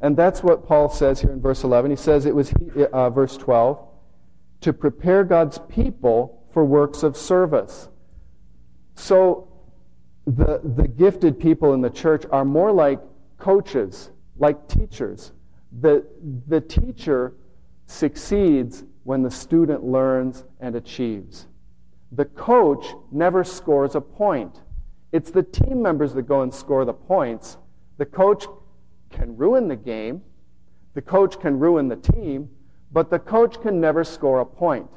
And 0.00 0.16
that's 0.16 0.42
what 0.42 0.66
Paul 0.66 0.90
says 0.90 1.20
here 1.20 1.32
in 1.32 1.40
verse 1.40 1.64
11. 1.64 1.90
He 1.90 1.96
says 1.96 2.26
it 2.26 2.34
was, 2.34 2.52
uh, 2.92 3.10
verse 3.10 3.36
12, 3.36 3.78
to 4.62 4.72
prepare 4.72 5.24
God's 5.24 5.58
people 5.68 6.46
for 6.52 6.64
works 6.64 7.02
of 7.02 7.16
service. 7.16 7.88
So 8.94 9.48
the, 10.26 10.60
the 10.62 10.88
gifted 10.88 11.38
people 11.38 11.74
in 11.74 11.80
the 11.80 11.90
church 11.90 12.24
are 12.30 12.44
more 12.44 12.72
like 12.72 13.00
coaches, 13.38 14.10
like 14.38 14.68
teachers. 14.68 15.32
The, 15.80 16.06
the 16.46 16.60
teacher 16.60 17.34
succeeds 17.86 18.84
when 19.02 19.22
the 19.22 19.30
student 19.30 19.84
learns 19.84 20.44
and 20.60 20.74
achieves. 20.76 21.46
The 22.12 22.24
coach 22.24 22.86
never 23.10 23.44
scores 23.44 23.94
a 23.94 24.00
point. 24.00 24.62
It's 25.12 25.30
the 25.30 25.42
team 25.42 25.82
members 25.82 26.14
that 26.14 26.22
go 26.22 26.42
and 26.42 26.52
score 26.52 26.84
the 26.84 26.94
points. 26.94 27.58
The 27.98 28.06
coach 28.06 28.46
can 29.10 29.36
ruin 29.36 29.68
the 29.68 29.76
game. 29.76 30.22
The 30.94 31.02
coach 31.02 31.38
can 31.40 31.58
ruin 31.58 31.88
the 31.88 31.96
team, 31.96 32.48
but 32.92 33.10
the 33.10 33.18
coach 33.18 33.60
can 33.60 33.80
never 33.80 34.04
score 34.04 34.40
a 34.40 34.46
point. 34.46 34.88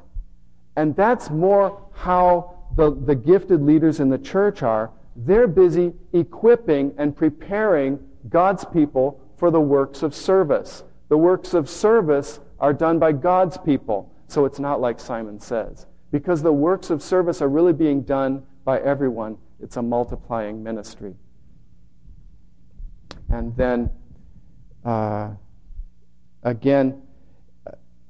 And 0.75 0.95
that's 0.95 1.31
more 1.31 1.89
how 1.93 2.56
the, 2.75 2.93
the 2.93 3.15
gifted 3.15 3.61
leaders 3.61 3.99
in 3.99 4.09
the 4.09 4.17
church 4.17 4.63
are. 4.63 4.91
They're 5.15 5.47
busy 5.47 5.93
equipping 6.13 6.93
and 6.97 7.15
preparing 7.15 7.99
God's 8.29 8.65
people 8.65 9.19
for 9.37 9.49
the 9.49 9.61
works 9.61 10.03
of 10.03 10.13
service. 10.13 10.83
The 11.09 11.17
works 11.17 11.53
of 11.53 11.69
service 11.69 12.39
are 12.59 12.73
done 12.73 12.99
by 12.99 13.13
God's 13.13 13.57
people. 13.57 14.13
So 14.27 14.45
it's 14.45 14.59
not 14.59 14.81
like 14.81 14.99
Simon 14.99 15.39
says. 15.39 15.87
Because 16.11 16.41
the 16.41 16.53
works 16.53 16.89
of 16.89 17.01
service 17.01 17.41
are 17.41 17.49
really 17.49 17.73
being 17.73 18.01
done 18.01 18.43
by 18.63 18.79
everyone, 18.79 19.37
it's 19.59 19.77
a 19.77 19.81
multiplying 19.81 20.61
ministry. 20.61 21.15
And 23.29 23.55
then, 23.55 23.89
uh, 24.85 25.31
again, 26.43 27.01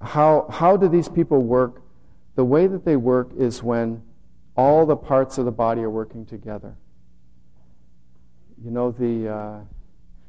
how, 0.02 0.48
how 0.50 0.78
do 0.78 0.88
these 0.88 1.10
people 1.10 1.42
work? 1.42 1.82
The 2.36 2.46
way 2.46 2.68
that 2.68 2.86
they 2.86 2.96
work 2.96 3.32
is 3.38 3.64
when 3.64 4.04
all 4.58 4.86
the 4.86 4.96
parts 4.96 5.38
of 5.38 5.46
the 5.46 5.52
body 5.52 5.82
are 5.82 5.90
working 5.90 6.26
together. 6.26 6.76
You 8.64 8.72
know, 8.72 8.92
the, 8.92 9.30
uh, 9.30 9.60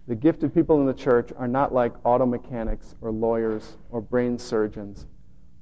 the 0.07 0.15
gifted 0.15 0.55
people 0.55 0.79
in 0.81 0.87
the 0.87 0.95
church 0.95 1.31
are 1.37 1.49
not 1.49 1.73
like 1.73 1.95
auto 2.05 2.27
mechanics 2.27 2.95
or 3.01 3.11
lawyers 3.11 3.79
or 3.91 4.03
brain 4.03 4.39
surgeons 4.39 5.07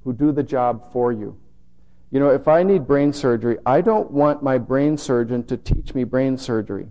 who 0.02 0.12
do 0.12 0.32
the 0.32 0.42
job 0.42 0.92
for 0.92 1.12
you. 1.12 1.38
You 2.10 2.20
know, 2.20 2.30
if 2.30 2.48
I 2.48 2.62
need 2.62 2.86
brain 2.86 3.12
surgery, 3.12 3.58
I 3.64 3.80
don't 3.80 4.10
want 4.10 4.42
my 4.42 4.58
brain 4.58 4.96
surgeon 4.96 5.44
to 5.44 5.56
teach 5.56 5.94
me 5.94 6.04
brain 6.04 6.36
surgery. 6.36 6.88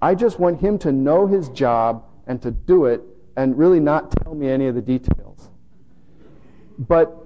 I 0.00 0.14
just 0.14 0.38
want 0.38 0.60
him 0.60 0.78
to 0.80 0.92
know 0.92 1.26
his 1.26 1.48
job 1.50 2.04
and 2.26 2.40
to 2.42 2.50
do 2.50 2.86
it 2.86 3.02
and 3.36 3.56
really 3.56 3.80
not 3.80 4.10
tell 4.22 4.34
me 4.34 4.48
any 4.48 4.66
of 4.66 4.74
the 4.74 4.82
details. 4.82 5.48
But 6.78 7.21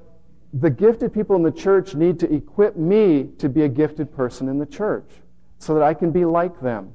the 0.53 0.71
gifted 0.71 1.13
people 1.13 1.37
in 1.37 1.43
the 1.43 1.51
church 1.51 1.95
need 1.95 2.19
to 2.21 2.33
equip 2.33 2.77
me 2.77 3.31
to 3.39 3.49
be 3.49 3.63
a 3.63 3.69
gifted 3.69 4.15
person 4.15 4.49
in 4.49 4.59
the 4.59 4.67
church 4.67 5.11
so 5.59 5.75
that 5.75 5.83
I 5.83 5.95
can 5.95 6.11
be 6.11 6.25
like 6.25 6.61
them. 6.61 6.95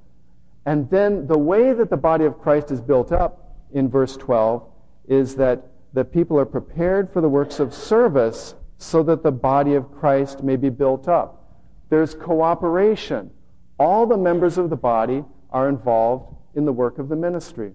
And 0.65 0.89
then 0.89 1.27
the 1.27 1.37
way 1.37 1.73
that 1.73 1.89
the 1.89 1.97
body 1.97 2.25
of 2.25 2.39
Christ 2.39 2.71
is 2.71 2.81
built 2.81 3.11
up 3.11 3.55
in 3.73 3.89
verse 3.89 4.15
12 4.17 4.63
is 5.07 5.35
that 5.35 5.67
the 5.93 6.05
people 6.05 6.39
are 6.39 6.45
prepared 6.45 7.11
for 7.11 7.21
the 7.21 7.29
works 7.29 7.59
of 7.59 7.73
service 7.73 8.55
so 8.77 9.03
that 9.03 9.23
the 9.23 9.31
body 9.31 9.73
of 9.73 9.91
Christ 9.91 10.43
may 10.43 10.55
be 10.55 10.69
built 10.69 11.07
up. 11.07 11.59
There's 11.89 12.13
cooperation. 12.15 13.31
All 13.77 14.05
the 14.05 14.17
members 14.17 14.57
of 14.57 14.69
the 14.69 14.75
body 14.75 15.25
are 15.49 15.67
involved 15.67 16.35
in 16.55 16.65
the 16.65 16.73
work 16.73 16.97
of 16.97 17.09
the 17.09 17.15
ministry. 17.15 17.73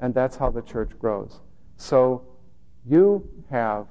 And 0.00 0.14
that's 0.14 0.36
how 0.36 0.50
the 0.50 0.62
church 0.62 0.90
grows. 0.98 1.40
So 1.76 2.24
you 2.86 3.28
have 3.50 3.86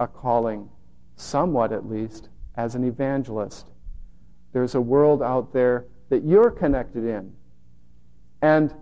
a 0.00 0.08
calling, 0.08 0.68
somewhat 1.14 1.72
at 1.72 1.88
least, 1.88 2.30
as 2.56 2.74
an 2.74 2.82
evangelist. 2.82 3.66
There's 4.52 4.74
a 4.74 4.80
world 4.80 5.22
out 5.22 5.52
there 5.52 5.84
that 6.08 6.24
you're 6.24 6.50
connected 6.50 7.04
in. 7.04 7.32
And 8.42 8.74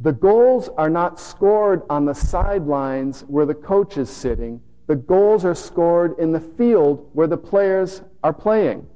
the 0.00 0.12
goals 0.12 0.68
are 0.76 0.90
not 0.90 1.20
scored 1.20 1.82
on 1.88 2.04
the 2.04 2.14
sidelines 2.14 3.22
where 3.22 3.46
the 3.46 3.54
coach 3.54 3.96
is 3.96 4.10
sitting. 4.10 4.60
The 4.88 4.96
goals 4.96 5.44
are 5.44 5.54
scored 5.54 6.18
in 6.18 6.32
the 6.32 6.40
field 6.40 7.08
where 7.12 7.28
the 7.28 7.36
players 7.36 8.02
are 8.24 8.32
playing. 8.32 8.86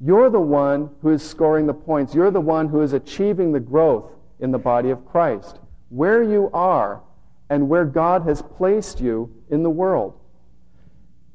You're 0.00 0.28
the 0.28 0.40
one 0.40 0.90
who 1.02 1.10
is 1.10 1.22
scoring 1.22 1.66
the 1.66 1.74
points. 1.74 2.14
You're 2.14 2.32
the 2.32 2.40
one 2.40 2.68
who 2.68 2.82
is 2.82 2.92
achieving 2.92 3.52
the 3.52 3.60
growth 3.60 4.10
in 4.40 4.50
the 4.50 4.58
body 4.58 4.90
of 4.90 5.06
Christ. 5.06 5.60
Where 5.88 6.22
you 6.22 6.50
are 6.52 7.00
and 7.48 7.68
where 7.68 7.84
God 7.84 8.22
has 8.22 8.42
placed 8.42 9.00
you 9.00 9.32
in 9.50 9.62
the 9.62 9.70
world. 9.70 10.18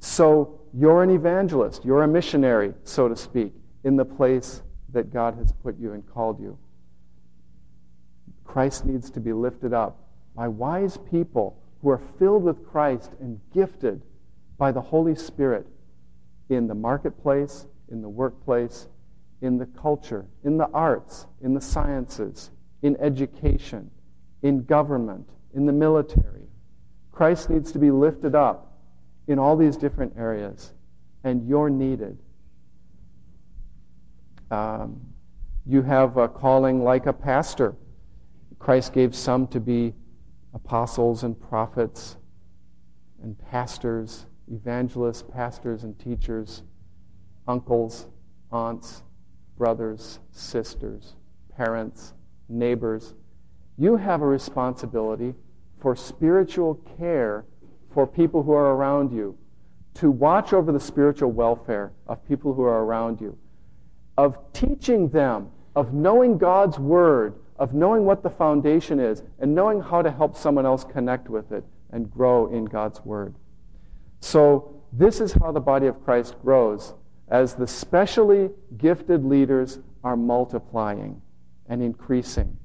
So 0.04 0.60
you're 0.74 1.02
an 1.02 1.12
evangelist. 1.12 1.86
You're 1.86 2.04
a 2.04 2.08
missionary, 2.10 2.74
so 2.84 3.08
to 3.08 3.16
speak, 3.16 3.54
in 3.86 3.96
the 3.96 4.04
place 4.04 4.62
that 4.92 5.14
God 5.14 5.36
has 5.38 5.54
put 5.54 5.80
you 5.80 5.94
and 5.94 6.06
called 6.06 6.42
you. 6.42 6.58
Christ 8.44 8.86
needs 8.86 9.10
to 9.12 9.22
be 9.22 9.32
lifted 9.32 9.74
up 9.74 9.98
by 10.36 10.50
wise 10.50 10.98
people 11.10 11.58
who 11.82 11.90
are 11.90 12.02
filled 12.20 12.44
with 12.44 12.68
Christ 12.70 13.12
and 13.22 13.40
gifted 13.54 14.02
by 14.58 14.74
the 14.74 14.82
Holy 14.82 15.16
Spirit 15.16 15.66
in 16.50 16.68
the 16.68 16.76
marketplace, 16.76 17.66
in 17.90 18.02
the 18.02 18.10
workplace, 18.10 18.90
in 19.42 19.58
the 19.58 19.68
culture, 19.68 20.26
in 20.44 20.58
the 20.58 20.68
arts, 20.74 21.28
in 21.42 21.54
the 21.54 21.62
sciences, 21.62 22.52
in 22.82 22.98
education, 22.98 23.90
in 24.42 24.66
government, 24.66 25.30
in 25.54 25.66
the 25.66 25.72
military. 25.72 26.50
Christ 27.14 27.50
needs 27.50 27.72
to 27.72 27.80
be 27.80 27.90
lifted 27.90 28.36
up 28.36 28.73
in 29.28 29.40
all 29.40 29.56
these 29.56 29.78
different 29.78 30.14
areas, 30.18 30.74
and 31.24 31.48
you're 31.48 31.70
needed. 31.70 32.18
Um, 34.52 35.02
you 35.66 35.82
have 35.82 36.18
a 36.18 36.28
calling 36.28 36.84
like 36.84 37.06
a 37.06 37.14
pastor 37.14 37.76
Christ 38.64 38.94
gave 38.94 39.14
some 39.14 39.48
to 39.48 39.60
be 39.60 39.94
apostles 40.54 41.24
and 41.24 41.38
prophets 41.38 42.16
and 43.22 43.38
pastors, 43.52 44.26
evangelists, 44.50 45.22
pastors 45.22 45.84
and 45.84 46.00
teachers, 46.00 46.64
uncles, 47.46 48.08
aunts, 48.54 49.04
brothers, 49.58 50.20
sisters, 50.32 51.18
parents, 51.58 52.14
neighbors. 52.48 53.16
You 53.78 53.98
have 53.98 54.22
a 54.22 54.28
responsibility 54.28 55.36
for 55.82 55.94
spiritual 55.94 56.76
care 56.98 57.44
for 57.94 58.08
people 58.08 58.44
who 58.44 58.54
are 58.54 58.76
around 58.76 59.12
you, 59.12 59.38
to 59.96 60.10
watch 60.10 60.54
over 60.54 60.72
the 60.72 60.80
spiritual 60.80 61.32
welfare 61.32 61.92
of 62.08 62.28
people 62.28 62.54
who 62.54 62.64
are 62.64 62.84
around 62.84 63.22
you, 63.22 63.38
of 64.18 64.38
teaching 64.54 65.10
them, 65.10 65.52
of 65.76 65.94
knowing 65.94 66.38
God's 66.38 66.80
Word, 66.80 67.36
of 67.58 67.74
knowing 67.74 68.06
what 68.06 68.24
the 68.24 68.30
foundation 68.30 69.00
is 69.00 69.24
and 69.40 69.54
knowing 69.54 69.82
how 69.82 70.02
to 70.02 70.12
help 70.12 70.36
someone 70.36 70.66
else 70.66 70.84
connect 70.84 71.30
with 71.30 71.52
it 71.52 71.64
and 71.92 72.12
grow 72.12 72.48
in 72.48 72.66
God's 72.66 73.04
Word. 73.06 73.36
So, 74.20 74.82
this 74.92 75.20
is 75.20 75.34
how 75.34 75.52
the 75.52 75.60
body 75.60 75.88
of 75.88 76.04
Christ 76.04 76.36
grows 76.42 76.94
as 77.28 77.56
the 77.56 77.68
specially 77.68 78.52
gifted 78.78 79.26
leaders 79.26 79.80
are 80.04 80.16
multiplying 80.16 81.22
and 81.68 81.82
increasing. 81.82 82.58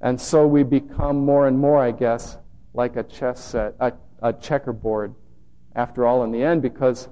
And 0.00 0.20
so 0.20 0.46
we 0.46 0.62
become 0.62 1.18
more 1.18 1.46
and 1.46 1.58
more, 1.58 1.78
I 1.78 1.92
guess, 1.92 2.38
like 2.74 2.96
a 2.96 3.02
chess 3.02 3.44
set, 3.44 3.74
a, 3.80 3.92
a 4.22 4.32
checkerboard, 4.32 5.14
after 5.74 6.06
all, 6.06 6.24
in 6.24 6.30
the 6.30 6.42
end, 6.42 6.62
because 6.62 7.08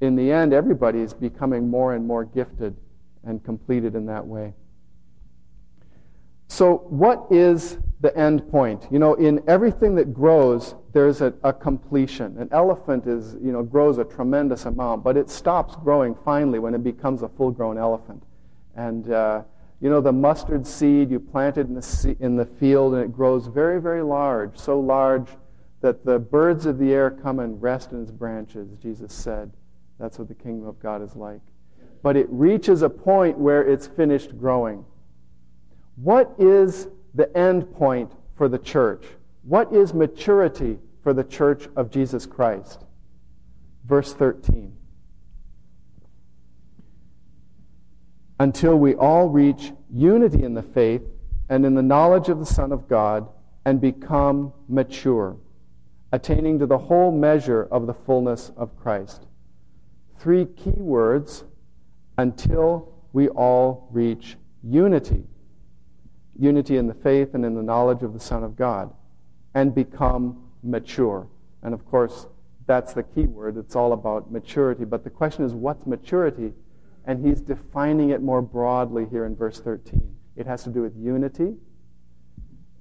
in 0.00 0.16
the 0.16 0.32
end, 0.32 0.52
everybody 0.52 1.00
is 1.00 1.12
becoming 1.12 1.68
more 1.68 1.94
and 1.94 2.06
more 2.06 2.24
gifted 2.24 2.76
and 3.24 3.44
completed 3.44 3.94
in 3.94 4.06
that 4.06 4.26
way. 4.26 4.54
So, 6.48 6.78
what 6.88 7.26
is 7.30 7.78
the 8.00 8.16
end 8.16 8.50
point? 8.50 8.88
You 8.90 8.98
know, 8.98 9.14
in 9.14 9.42
everything 9.46 9.94
that 9.96 10.12
grows, 10.12 10.74
there's 10.92 11.20
a, 11.20 11.32
a, 11.44 11.52
completion. 11.52 12.36
An 12.38 12.48
elephant 12.50 13.06
is, 13.06 13.36
you 13.40 13.52
know, 13.52 13.62
grows 13.62 13.98
a 13.98 14.04
tremendous 14.04 14.64
amount, 14.64 15.04
but 15.04 15.16
it 15.16 15.30
stops 15.30 15.76
growing 15.76 16.16
finally 16.24 16.58
when 16.58 16.74
it 16.74 16.82
becomes 16.82 17.22
a 17.22 17.28
full-grown 17.28 17.78
elephant. 17.78 18.24
And 18.74 19.12
uh, 19.12 19.42
you 19.80 19.88
know, 19.88 20.00
the 20.00 20.12
mustard 20.12 20.66
seed 20.66 21.10
you 21.10 21.20
planted 21.20 21.68
in 21.68 21.74
the 21.74 22.16
in 22.20 22.36
the 22.36 22.46
field, 22.46 22.94
and 22.94 23.02
it 23.02 23.12
grows 23.12 23.46
very, 23.46 23.80
very 23.80 24.02
large, 24.02 24.58
so 24.58 24.80
large 24.80 25.28
that 25.80 26.04
the 26.04 26.18
birds 26.18 26.66
of 26.66 26.78
the 26.78 26.92
air 26.92 27.10
come 27.10 27.38
and 27.38 27.60
rest 27.60 27.92
in 27.92 28.02
its 28.02 28.10
branches. 28.10 28.76
Jesus 28.82 29.12
said, 29.12 29.52
"That's 29.98 30.18
what 30.18 30.28
the 30.28 30.34
kingdom 30.34 30.66
of 30.66 30.78
God 30.80 31.02
is 31.02 31.16
like." 31.16 31.40
But 32.02 32.16
it 32.16 32.28
reaches 32.30 32.82
a 32.82 32.90
point 32.90 33.38
where 33.38 33.62
it's 33.66 33.86
finished 33.86 34.38
growing 34.38 34.84
what 36.02 36.34
is 36.38 36.88
the 37.14 37.36
end 37.36 37.72
point 37.74 38.12
for 38.34 38.48
the 38.48 38.58
church? 38.58 39.04
What 39.42 39.72
is 39.72 39.92
maturity 39.92 40.78
for 41.02 41.12
the 41.12 41.24
church 41.24 41.68
of 41.76 41.90
Jesus 41.90 42.26
Christ? 42.26 42.84
Verse 43.84 44.14
13. 44.14 44.72
Until 48.38 48.78
we 48.78 48.94
all 48.94 49.28
reach 49.28 49.72
unity 49.92 50.42
in 50.42 50.54
the 50.54 50.62
faith 50.62 51.02
and 51.50 51.66
in 51.66 51.74
the 51.74 51.82
knowledge 51.82 52.30
of 52.30 52.38
the 52.38 52.46
Son 52.46 52.72
of 52.72 52.88
God 52.88 53.28
and 53.66 53.80
become 53.80 54.52
mature, 54.68 55.36
attaining 56.12 56.58
to 56.58 56.66
the 56.66 56.78
whole 56.78 57.12
measure 57.12 57.68
of 57.70 57.86
the 57.86 57.94
fullness 57.94 58.52
of 58.56 58.76
Christ. 58.78 59.26
Three 60.18 60.44
key 60.44 60.70
words 60.70 61.44
until 62.18 62.92
we 63.12 63.28
all 63.28 63.88
reach 63.92 64.36
unity 64.62 65.24
unity 66.40 66.78
in 66.78 66.86
the 66.86 66.94
faith 66.94 67.34
and 67.34 67.44
in 67.44 67.54
the 67.54 67.62
knowledge 67.62 68.02
of 68.02 68.14
the 68.14 68.20
Son 68.20 68.42
of 68.42 68.56
God, 68.56 68.92
and 69.54 69.74
become 69.74 70.42
mature. 70.62 71.28
And 71.62 71.74
of 71.74 71.84
course, 71.84 72.26
that's 72.66 72.94
the 72.94 73.02
key 73.02 73.26
word. 73.26 73.56
It's 73.56 73.76
all 73.76 73.92
about 73.92 74.32
maturity. 74.32 74.84
But 74.84 75.04
the 75.04 75.10
question 75.10 75.44
is, 75.44 75.52
what's 75.52 75.86
maturity? 75.86 76.52
And 77.04 77.24
he's 77.24 77.40
defining 77.40 78.10
it 78.10 78.22
more 78.22 78.40
broadly 78.40 79.06
here 79.10 79.26
in 79.26 79.36
verse 79.36 79.60
13. 79.60 80.16
It 80.36 80.46
has 80.46 80.64
to 80.64 80.70
do 80.70 80.82
with 80.82 80.96
unity, 80.96 81.56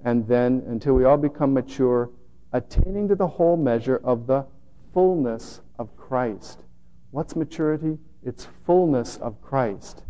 and 0.05 0.25
then 0.27 0.63
until 0.67 0.93
we 0.93 1.03
all 1.03 1.17
become 1.17 1.53
mature, 1.53 2.09
attaining 2.51 3.07
to 3.07 3.15
the 3.15 3.27
whole 3.27 3.57
measure 3.57 4.01
of 4.03 4.27
the 4.27 4.45
fullness 4.93 5.61
of 5.77 5.95
Christ. 5.95 6.63
What's 7.11 7.35
maturity? 7.35 7.97
It's 8.23 8.47
fullness 8.65 9.17
of 9.17 9.41
Christ. 9.41 10.03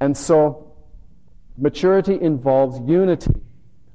And 0.00 0.16
so, 0.16 0.72
maturity 1.56 2.20
involves 2.20 2.80
unity. 2.88 3.34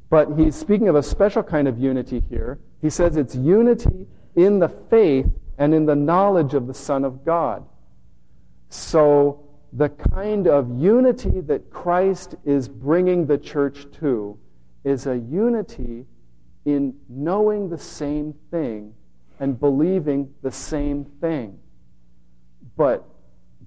But 0.10 0.38
he's 0.38 0.56
speaking 0.56 0.90
of 0.90 0.96
a 0.96 1.04
special 1.04 1.42
kind 1.42 1.68
of 1.68 1.80
unity 1.80 2.22
here. 2.30 2.60
He 2.82 2.90
says 2.90 3.18
it's 3.18 3.36
unity 3.36 4.08
in 4.36 4.60
the 4.60 4.70
faith 4.70 5.28
and 5.58 5.74
in 5.74 5.86
the 5.86 5.96
knowledge 5.96 6.54
of 6.54 6.68
the 6.68 6.74
Son 6.74 7.06
of 7.06 7.24
God. 7.24 7.66
So, 8.70 9.40
the 9.72 9.90
kind 9.90 10.48
of 10.48 10.80
unity 10.80 11.42
that 11.42 11.72
Christ 11.72 12.36
is 12.46 12.68
bringing 12.68 13.26
the 13.26 13.38
church 13.38 13.88
to 14.00 14.38
is 14.84 15.08
a 15.08 15.18
unity 15.18 16.06
in 16.66 16.96
knowing 17.10 17.70
the 17.70 17.78
same 17.78 18.34
thing 18.52 18.94
and 19.40 19.60
believing 19.60 20.34
the 20.42 20.52
same 20.52 21.06
thing. 21.06 21.60
But, 22.78 23.04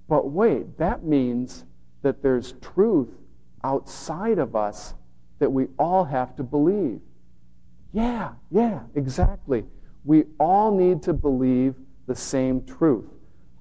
but 0.07 0.29
wait, 0.29 0.77
that 0.77 1.03
means 1.03 1.65
that 2.01 2.21
there's 2.21 2.53
truth 2.61 3.09
outside 3.63 4.39
of 4.39 4.55
us 4.55 4.93
that 5.39 5.51
we 5.51 5.67
all 5.77 6.05
have 6.05 6.35
to 6.37 6.43
believe. 6.43 6.99
Yeah, 7.93 8.31
yeah, 8.49 8.81
exactly. 8.95 9.65
We 10.03 10.25
all 10.39 10.75
need 10.75 11.03
to 11.03 11.13
believe 11.13 11.75
the 12.07 12.15
same 12.15 12.65
truth. 12.65 13.05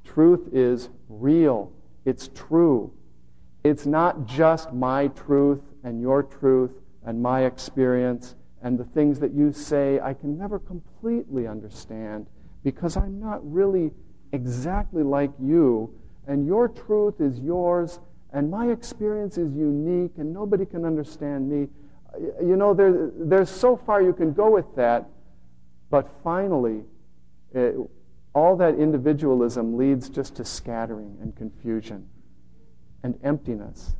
Truth 0.05 0.49
is 0.53 0.89
real, 1.09 1.73
it's 2.05 2.29
true. 2.35 2.93
It's 3.65 3.85
not 3.85 4.27
just 4.27 4.73
my 4.73 5.09
truth 5.09 5.61
and 5.83 6.01
your 6.01 6.23
truth 6.23 6.71
and 7.05 7.21
my 7.21 7.45
experience 7.47 8.37
and 8.67 8.77
the 8.77 8.85
things 8.85 9.21
that 9.21 9.33
you 9.33 9.53
say 9.53 10.01
I 10.01 10.13
can 10.13 10.37
never 10.37 10.59
completely 10.59 11.47
understand 11.47 12.27
because 12.65 12.97
I'm 12.97 13.21
not 13.21 13.39
really 13.49 13.93
exactly 14.33 15.05
like 15.05 15.31
you, 15.41 15.95
and 16.27 16.45
your 16.45 16.67
truth 16.67 17.21
is 17.21 17.39
yours, 17.39 18.01
and 18.33 18.51
my 18.51 18.67
experience 18.73 19.39
is 19.39 19.55
unique, 19.55 20.15
and 20.17 20.35
nobody 20.35 20.67
can 20.67 20.85
understand 20.85 21.49
me. 21.49 21.69
You 22.41 22.57
know, 22.57 22.75
there, 22.75 23.13
there's 23.15 23.51
so 23.51 23.77
far 23.77 24.03
you 24.03 24.13
can 24.13 24.33
go 24.33 24.51
with 24.51 24.75
that, 24.75 25.09
but 25.89 26.11
finally, 26.25 26.83
it, 27.55 27.77
all 28.35 28.57
that 28.57 28.75
individualism 28.75 29.77
leads 29.77 30.09
just 30.09 30.35
to 30.37 30.45
scattering 30.45 31.17
and 31.23 31.37
confusion 31.37 32.09
and 33.05 33.17
emptiness. 33.23 33.95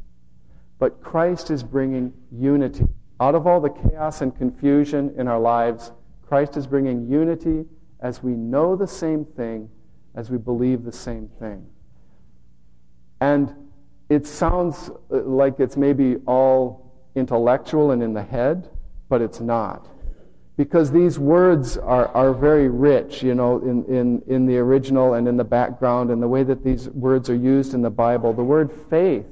But 0.81 1.01
Christ 1.01 1.53
is 1.53 1.63
bringing 1.63 2.13
unity. 2.33 2.89
Out 3.21 3.35
of 3.35 3.47
all 3.47 3.61
the 3.61 3.71
chaos 3.71 4.21
and 4.21 4.37
confusion 4.37 5.15
in 5.17 5.27
our 5.29 5.41
lives, 5.41 5.93
Christ 6.27 6.57
is 6.57 6.67
bringing 6.67 7.07
unity 7.09 7.65
as 8.01 8.23
we 8.23 8.33
know 8.33 8.77
the 8.77 8.87
same 8.87 9.25
thing, 9.25 9.71
as 10.15 10.31
we 10.31 10.39
believe 10.39 10.85
the 10.85 10.93
same 10.93 11.29
thing. 11.39 11.67
And 13.21 13.55
it 14.09 14.27
sounds 14.27 14.91
uh, 15.11 15.23
like 15.23 15.61
it's 15.61 15.77
maybe 15.77 16.17
all 16.27 16.93
intellectual 17.15 17.93
and 17.93 18.03
in 18.03 18.13
the 18.13 18.23
head, 18.23 18.69
but 19.09 19.23
it's 19.23 19.41
not. 19.41 19.89
Because 20.57 20.91
these 20.91 21.19
words 21.19 21.77
are, 21.77 22.09
are 22.09 22.33
very 22.33 22.69
rich, 22.69 23.23
you 23.23 23.35
know, 23.35 23.59
in, 23.59 23.85
in, 23.85 24.23
in 24.27 24.47
the 24.47 24.57
original 24.59 25.15
and 25.15 25.29
in 25.29 25.37
the 25.37 25.45
background 25.45 26.11
and 26.11 26.23
the 26.23 26.29
way 26.29 26.43
that 26.43 26.65
these 26.65 26.89
words 26.91 27.29
are 27.29 27.35
used 27.35 27.75
in 27.75 27.83
the 27.83 27.91
Bible. 27.91 28.33
The 28.33 28.45
word 28.45 28.71
faith 28.89 29.27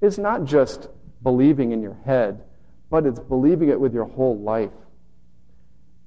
is 0.00 0.18
not 0.18 0.44
just 0.44 0.88
believing 1.22 1.72
in 1.72 1.80
your 1.80 1.96
head, 2.04 2.42
but 2.94 3.06
it's 3.06 3.18
believing 3.18 3.70
it 3.70 3.80
with 3.80 3.92
your 3.92 4.04
whole 4.04 4.38
life. 4.38 4.70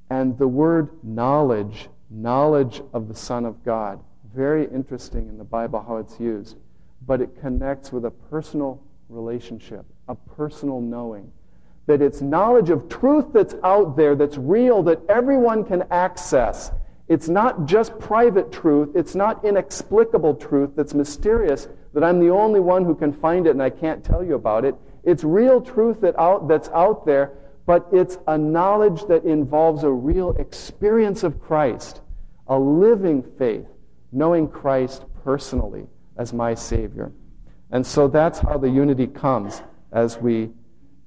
And 0.10 0.38
the 0.38 0.48
word 0.48 0.88
knowledge, 1.04 1.90
knowledge 2.10 2.82
of 2.94 3.10
the 3.10 3.14
Son 3.14 3.44
of 3.44 3.62
God, 3.66 4.00
very 4.34 4.70
interesting 4.74 5.28
in 5.28 5.38
the 5.38 5.44
Bible 5.44 5.84
how 5.86 5.98
it's 5.98 6.18
used, 6.18 6.56
but 7.06 7.20
it 7.20 7.42
connects 7.42 7.92
with 7.92 8.06
a 8.06 8.12
personal 8.12 8.82
relationship, 9.10 9.86
a 10.08 10.16
personal 10.16 10.80
knowing. 10.80 11.30
That 11.88 12.02
it's 12.02 12.22
knowledge 12.22 12.70
of 12.70 12.88
truth 12.88 13.34
that's 13.34 13.56
out 13.66 13.98
there, 13.98 14.16
that's 14.16 14.38
real, 14.38 14.82
that 14.84 15.02
everyone 15.10 15.66
can 15.66 15.84
access. 15.92 16.72
It's 17.10 17.28
not 17.28 17.66
just 17.66 18.00
private 18.00 18.50
truth, 18.50 18.96
it's 18.96 19.14
not 19.14 19.44
inexplicable 19.44 20.36
truth 20.36 20.70
that's 20.78 20.94
mysterious, 20.94 21.68
that 21.94 22.06
I'm 22.06 22.22
the 22.22 22.30
only 22.30 22.62
one 22.62 22.86
who 22.86 22.96
can 22.96 23.12
find 23.12 23.46
it 23.46 23.50
and 23.50 23.62
I 23.62 23.72
can't 23.72 24.06
tell 24.06 24.24
you 24.24 24.36
about 24.36 24.64
it. 24.64 24.76
It's 25.08 25.24
real 25.24 25.62
truth 25.62 26.02
that 26.02 26.20
out, 26.20 26.50
that's 26.50 26.68
out 26.70 27.06
there, 27.06 27.32
but 27.66 27.88
it's 27.94 28.18
a 28.28 28.38
knowledge 28.38 29.06
that 29.06 29.24
involves 29.24 29.86
a 29.86 29.90
real 29.90 30.32
experience 30.32 31.24
of 31.24 31.40
Christ, 31.40 32.02
a 32.48 32.60
living 32.60 33.24
faith, 33.38 33.68
knowing 34.12 34.50
Christ 34.50 35.06
personally 35.24 35.88
as 36.18 36.34
my 36.34 36.54
Savior. 36.54 37.14
And 37.72 37.88
so 37.88 38.10
that's 38.10 38.40
how 38.40 38.58
the 38.58 38.70
unity 38.70 39.08
comes 39.08 39.62
as 39.94 40.18
we 40.18 40.50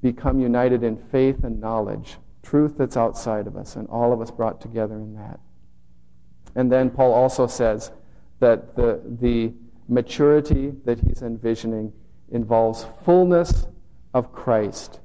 become 0.00 0.40
united 0.40 0.82
in 0.82 0.96
faith 0.96 1.44
and 1.44 1.60
knowledge, 1.60 2.16
truth 2.42 2.78
that's 2.78 2.96
outside 2.96 3.46
of 3.46 3.54
us, 3.54 3.76
and 3.76 3.86
all 3.88 4.14
of 4.14 4.22
us 4.22 4.30
brought 4.30 4.62
together 4.62 4.94
in 4.94 5.14
that. 5.16 5.38
And 6.54 6.72
then 6.72 6.88
Paul 6.88 7.12
also 7.12 7.46
says 7.46 7.92
that 8.38 8.74
the, 8.76 9.02
the 9.20 9.52
maturity 9.88 10.72
that 10.86 11.00
he's 11.00 11.20
envisioning 11.20 11.92
involves 12.30 12.86
fullness 13.04 13.66
of 14.14 14.32
Christ. 14.32 15.00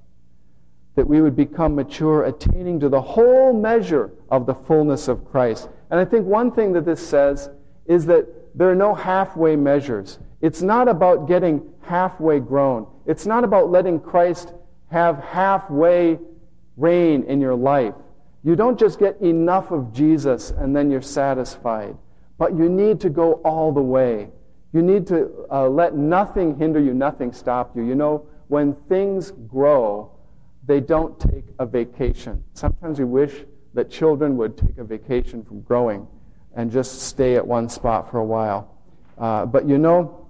That 0.95 1.07
we 1.07 1.21
would 1.21 1.35
become 1.35 1.75
mature, 1.75 2.23
attaining 2.23 2.79
to 2.79 2.89
the 2.89 3.01
whole 3.01 3.53
measure 3.53 4.11
of 4.29 4.45
the 4.45 4.55
fullness 4.55 5.07
of 5.07 5.25
Christ. 5.25 5.69
And 5.89 5.99
I 5.99 6.05
think 6.05 6.25
one 6.25 6.51
thing 6.51 6.73
that 6.73 6.85
this 6.85 7.05
says 7.05 7.49
is 7.85 8.05
that 8.05 8.27
there 8.57 8.69
are 8.69 8.75
no 8.75 8.95
halfway 8.95 9.55
measures. 9.55 10.19
It's 10.41 10.61
not 10.61 10.87
about 10.87 11.27
getting 11.27 11.61
halfway 11.81 12.39
grown. 12.39 12.87
It's 13.05 13.25
not 13.25 13.43
about 13.43 13.69
letting 13.69 13.99
Christ 13.99 14.53
have 14.91 15.19
halfway 15.19 16.19
reign 16.77 17.23
in 17.23 17.41
your 17.41 17.55
life. 17.55 17.93
You 18.43 18.55
don't 18.55 18.79
just 18.79 18.99
get 18.99 19.19
enough 19.21 19.71
of 19.71 19.91
Jesus 19.91 20.51
and 20.51 20.75
then 20.75 20.91
you're 20.91 21.01
satisfied, 21.01 21.97
but 22.37 22.55
you 22.55 22.69
need 22.69 23.01
to 23.01 23.09
go 23.09 23.33
all 23.43 23.71
the 23.71 23.81
way. 23.81 24.29
You 24.71 24.81
need 24.81 25.07
to 25.07 25.47
uh, 25.51 25.67
let 25.67 25.95
nothing 25.95 26.57
hinder 26.57 26.79
you, 26.79 26.93
nothing 26.93 27.33
stop 27.33 27.75
you. 27.75 27.83
You 27.83 27.95
know, 27.95 28.27
when 28.47 28.73
things 28.87 29.31
grow, 29.47 30.11
they 30.65 30.79
don't 30.79 31.19
take 31.19 31.45
a 31.59 31.65
vacation. 31.65 32.43
Sometimes 32.53 32.99
we 32.99 33.05
wish 33.05 33.45
that 33.73 33.89
children 33.89 34.37
would 34.37 34.57
take 34.57 34.77
a 34.77 34.83
vacation 34.83 35.43
from 35.43 35.61
growing 35.61 36.07
and 36.55 36.71
just 36.71 37.01
stay 37.01 37.35
at 37.35 37.45
one 37.45 37.69
spot 37.69 38.09
for 38.09 38.19
a 38.19 38.25
while. 38.25 38.75
Uh, 39.17 39.45
but 39.45 39.67
you 39.67 39.77
know, 39.77 40.27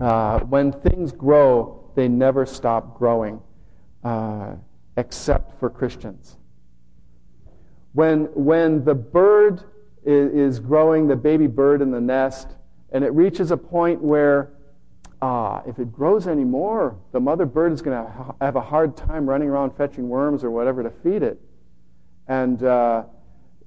uh, 0.00 0.40
when 0.40 0.72
things 0.72 1.12
grow, 1.12 1.90
they 1.94 2.08
never 2.08 2.46
stop 2.46 2.96
growing, 2.96 3.40
uh, 4.04 4.54
except 4.96 5.58
for 5.58 5.70
Christians. 5.70 6.36
When, 7.92 8.24
when 8.34 8.84
the 8.84 8.94
bird 8.94 9.64
is, 10.04 10.32
is 10.32 10.60
growing, 10.60 11.08
the 11.08 11.16
baby 11.16 11.46
bird 11.46 11.82
in 11.82 11.90
the 11.90 12.00
nest, 12.00 12.48
and 12.90 13.04
it 13.04 13.12
reaches 13.12 13.50
a 13.50 13.56
point 13.56 14.00
where 14.00 14.50
uh, 15.20 15.62
if 15.66 15.78
it 15.78 15.92
grows 15.92 16.28
anymore, 16.28 16.96
the 17.12 17.20
mother 17.20 17.44
bird 17.44 17.72
is 17.72 17.82
going 17.82 18.04
to 18.04 18.34
have 18.40 18.56
a 18.56 18.60
hard 18.60 18.96
time 18.96 19.28
running 19.28 19.48
around 19.48 19.76
fetching 19.76 20.08
worms 20.08 20.44
or 20.44 20.50
whatever 20.50 20.82
to 20.82 20.90
feed 20.90 21.22
it. 21.22 21.40
And, 22.28 22.62
uh, 22.62 23.04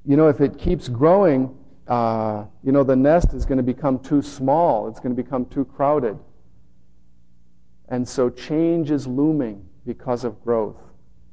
you 0.05 0.15
know, 0.15 0.29
if 0.29 0.39
it 0.39 0.57
keeps 0.57 0.87
growing, 0.87 1.57
uh, 1.87 2.45
you 2.63 2.71
know, 2.71 2.83
the 2.83 2.95
nest 2.95 3.33
is 3.33 3.45
going 3.45 3.57
to 3.57 3.63
become 3.63 3.99
too 3.99 4.21
small. 4.21 4.87
It's 4.87 4.99
going 4.99 5.15
to 5.15 5.21
become 5.21 5.45
too 5.45 5.65
crowded. 5.65 6.17
And 7.89 8.07
so 8.07 8.29
change 8.29 8.89
is 8.89 9.05
looming 9.05 9.67
because 9.85 10.23
of 10.23 10.41
growth. 10.43 10.77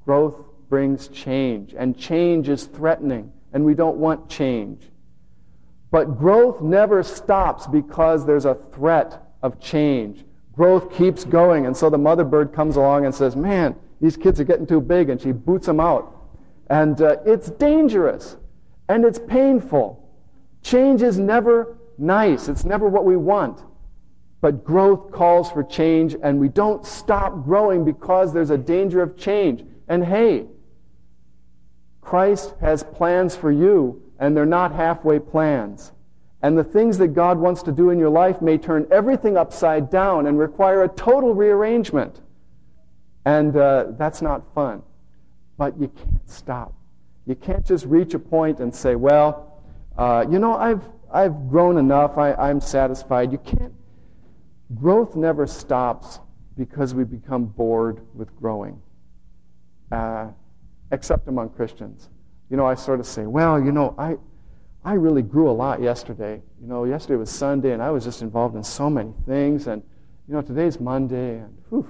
Growth 0.04 0.36
brings 0.68 1.08
change, 1.08 1.74
and 1.78 1.96
change 1.96 2.48
is 2.48 2.64
threatening, 2.64 3.32
and 3.52 3.64
we 3.64 3.74
don't 3.74 3.96
want 3.96 4.28
change. 4.28 4.82
But 5.90 6.18
growth 6.18 6.60
never 6.60 7.02
stops 7.02 7.66
because 7.66 8.26
there's 8.26 8.44
a 8.44 8.54
threat 8.72 9.27
of 9.42 9.60
change. 9.60 10.24
Growth 10.54 10.92
keeps 10.92 11.24
going. 11.24 11.66
And 11.66 11.76
so 11.76 11.88
the 11.90 11.98
mother 11.98 12.24
bird 12.24 12.52
comes 12.52 12.76
along 12.76 13.06
and 13.06 13.14
says, 13.14 13.36
Man, 13.36 13.76
these 14.00 14.16
kids 14.16 14.40
are 14.40 14.44
getting 14.44 14.66
too 14.66 14.80
big. 14.80 15.08
And 15.08 15.20
she 15.20 15.32
boots 15.32 15.66
them 15.66 15.80
out. 15.80 16.14
And 16.68 17.00
uh, 17.00 17.16
it's 17.24 17.50
dangerous 17.50 18.36
and 18.88 19.04
it's 19.04 19.18
painful. 19.18 20.08
Change 20.62 21.02
is 21.02 21.18
never 21.18 21.76
nice, 21.98 22.48
it's 22.48 22.64
never 22.64 22.88
what 22.88 23.04
we 23.04 23.16
want. 23.16 23.62
But 24.40 24.64
growth 24.64 25.10
calls 25.10 25.50
for 25.50 25.64
change, 25.64 26.16
and 26.22 26.38
we 26.38 26.48
don't 26.48 26.86
stop 26.86 27.44
growing 27.44 27.84
because 27.84 28.32
there's 28.32 28.50
a 28.50 28.58
danger 28.58 29.02
of 29.02 29.16
change. 29.16 29.64
And 29.88 30.04
hey, 30.04 30.46
Christ 32.00 32.54
has 32.60 32.84
plans 32.84 33.34
for 33.34 33.50
you, 33.50 34.00
and 34.18 34.36
they're 34.36 34.46
not 34.46 34.72
halfway 34.72 35.18
plans. 35.18 35.92
And 36.42 36.56
the 36.56 36.64
things 36.64 36.98
that 36.98 37.08
God 37.08 37.38
wants 37.38 37.62
to 37.64 37.72
do 37.72 37.90
in 37.90 37.98
your 37.98 38.10
life 38.10 38.40
may 38.40 38.58
turn 38.58 38.86
everything 38.90 39.36
upside 39.36 39.90
down 39.90 40.26
and 40.26 40.38
require 40.38 40.84
a 40.84 40.88
total 40.88 41.34
rearrangement. 41.34 42.20
And 43.24 43.56
uh, 43.56 43.86
that's 43.98 44.22
not 44.22 44.54
fun. 44.54 44.82
but 45.58 45.78
you 45.78 45.88
can't 45.88 46.30
stop. 46.30 46.72
You 47.26 47.34
can't 47.34 47.66
just 47.66 47.84
reach 47.84 48.14
a 48.14 48.18
point 48.18 48.60
and 48.60 48.74
say, 48.74 48.94
well, 48.94 49.60
uh, 49.98 50.24
you 50.30 50.38
know, 50.38 50.56
I've, 50.56 50.82
I've 51.12 51.50
grown 51.50 51.76
enough, 51.76 52.16
I, 52.16 52.32
I'm 52.34 52.60
satisfied. 52.60 53.32
You 53.32 53.38
can't. 53.38 53.74
Growth 54.74 55.16
never 55.16 55.46
stops 55.46 56.20
because 56.56 56.94
we 56.94 57.04
become 57.04 57.46
bored 57.46 58.00
with 58.14 58.34
growing, 58.36 58.80
uh, 59.92 60.28
except 60.92 61.28
among 61.28 61.50
Christians. 61.50 62.08
You 62.50 62.56
know, 62.56 62.66
I 62.66 62.74
sort 62.74 63.00
of 63.00 63.06
say, 63.06 63.26
well, 63.26 63.62
you 63.62 63.72
know, 63.72 63.94
I, 63.98 64.16
I 64.88 64.94
really 64.94 65.20
grew 65.20 65.50
a 65.50 65.52
lot 65.52 65.82
yesterday. 65.82 66.40
You 66.58 66.66
know, 66.66 66.84
yesterday 66.84 67.16
was 67.16 67.28
Sunday, 67.28 67.72
and 67.72 67.82
I 67.82 67.90
was 67.90 68.04
just 68.04 68.22
involved 68.22 68.56
in 68.56 68.64
so 68.64 68.88
many 68.88 69.12
things. 69.26 69.66
And, 69.66 69.82
you 70.26 70.32
know, 70.32 70.40
today's 70.40 70.80
Monday, 70.80 71.40
and 71.40 71.54
whew, 71.68 71.86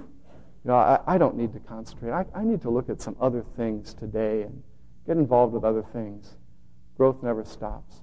you 0.65 0.69
know, 0.69 0.75
I, 0.75 0.99
I 1.07 1.17
don't 1.17 1.37
need 1.37 1.53
to 1.53 1.61
concentrate. 1.61 2.11
I, 2.11 2.25
I 2.35 2.43
need 2.43 2.61
to 2.63 2.71
look 2.71 2.91
at 2.91 3.01
some 3.01 3.15
other 3.21 3.45
things 3.57 3.95
today 3.95 4.43
and 4.43 4.65
get 5.07 5.17
involved 5.17 5.55
with 5.55 5.63
other 5.63 5.85
things. 5.93 6.39
Growth 6.97 7.23
never 7.23 7.45
stops. 7.45 7.99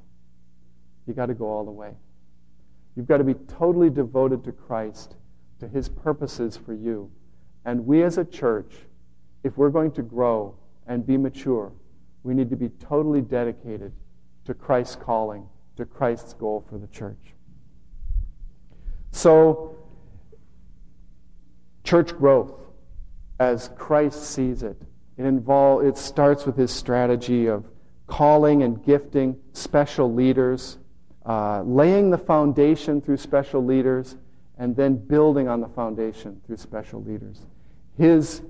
You've 1.06 1.18
got 1.18 1.26
to 1.26 1.34
go 1.34 1.46
all 1.46 1.66
the 1.66 1.72
way. 1.72 1.92
You've 2.96 3.08
got 3.08 3.18
to 3.18 3.26
be 3.26 3.34
totally 3.34 3.90
devoted 3.90 4.46
to 4.46 4.54
Christ, 4.54 5.16
to 5.60 5.68
his 5.68 5.90
purposes 5.90 6.56
for 6.56 6.74
you. 6.74 7.12
And 7.66 7.86
we 7.86 8.02
as 8.04 8.18
a 8.18 8.24
church, 8.24 8.72
if 9.44 9.58
we're 9.58 9.72
going 9.72 9.92
to 9.92 10.02
grow 10.02 10.56
and 10.88 11.06
be 11.06 11.18
mature, 11.18 11.74
we 12.24 12.34
need 12.34 12.50
to 12.50 12.56
be 12.56 12.70
totally 12.70 13.20
dedicated 13.20 13.92
to 14.46 14.54
Christ's 14.54 14.96
calling, 14.96 15.48
to 15.78 15.86
Christ's 15.86 16.34
goal 16.34 16.64
for 16.70 16.78
the 16.78 16.88
church. 16.88 17.34
So, 19.12 19.78
church 21.84 22.16
growth, 22.18 22.54
as 23.40 23.70
Christ 23.78 24.24
sees 24.24 24.64
it, 24.64 24.82
it, 25.18 25.26
involve, 25.26 25.86
it 25.86 25.98
starts 25.98 26.46
with 26.46 26.58
his 26.58 26.72
strategy 26.72 27.48
of 27.48 27.66
calling 28.08 28.64
and 28.64 28.84
gifting 28.84 29.38
special 29.54 30.14
leaders, 30.14 30.78
uh, 31.26 31.62
laying 31.64 32.10
the 32.10 32.18
foundation 32.18 33.02
through 33.02 33.18
special 33.18 33.64
leaders, 33.64 34.18
and 34.58 34.76
then 34.76 34.96
building 34.96 35.48
on 35.48 35.60
the 35.60 35.68
foundation 35.68 36.42
through 36.46 36.58
special 36.58 37.02
leaders. 37.04 37.42
His, 37.98 38.42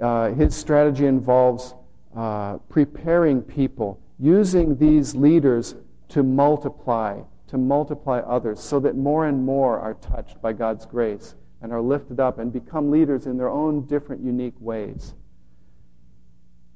uh, 0.00 0.30
his 0.30 0.54
strategy 0.54 1.06
involves 1.06 1.74
uh, 2.16 2.58
preparing 2.68 3.42
people 3.42 4.00
using 4.18 4.76
these 4.76 5.14
leaders 5.14 5.74
to 6.08 6.22
multiply, 6.22 7.20
to 7.48 7.58
multiply 7.58 8.18
others, 8.20 8.60
so 8.60 8.78
that 8.80 8.96
more 8.96 9.26
and 9.26 9.44
more 9.44 9.78
are 9.78 9.94
touched 9.94 10.40
by 10.40 10.52
God's 10.52 10.86
grace 10.86 11.34
and 11.62 11.72
are 11.72 11.80
lifted 11.80 12.20
up 12.20 12.38
and 12.38 12.52
become 12.52 12.90
leaders 12.90 13.26
in 13.26 13.38
their 13.38 13.48
own 13.48 13.86
different, 13.86 14.22
unique 14.22 14.54
ways. 14.60 15.14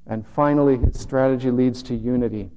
And 0.07 0.27
finally, 0.27 0.79
his 0.79 0.99
strategy 0.99 1.51
leads 1.51 1.83
to 1.85 1.95
unity. 1.95 2.51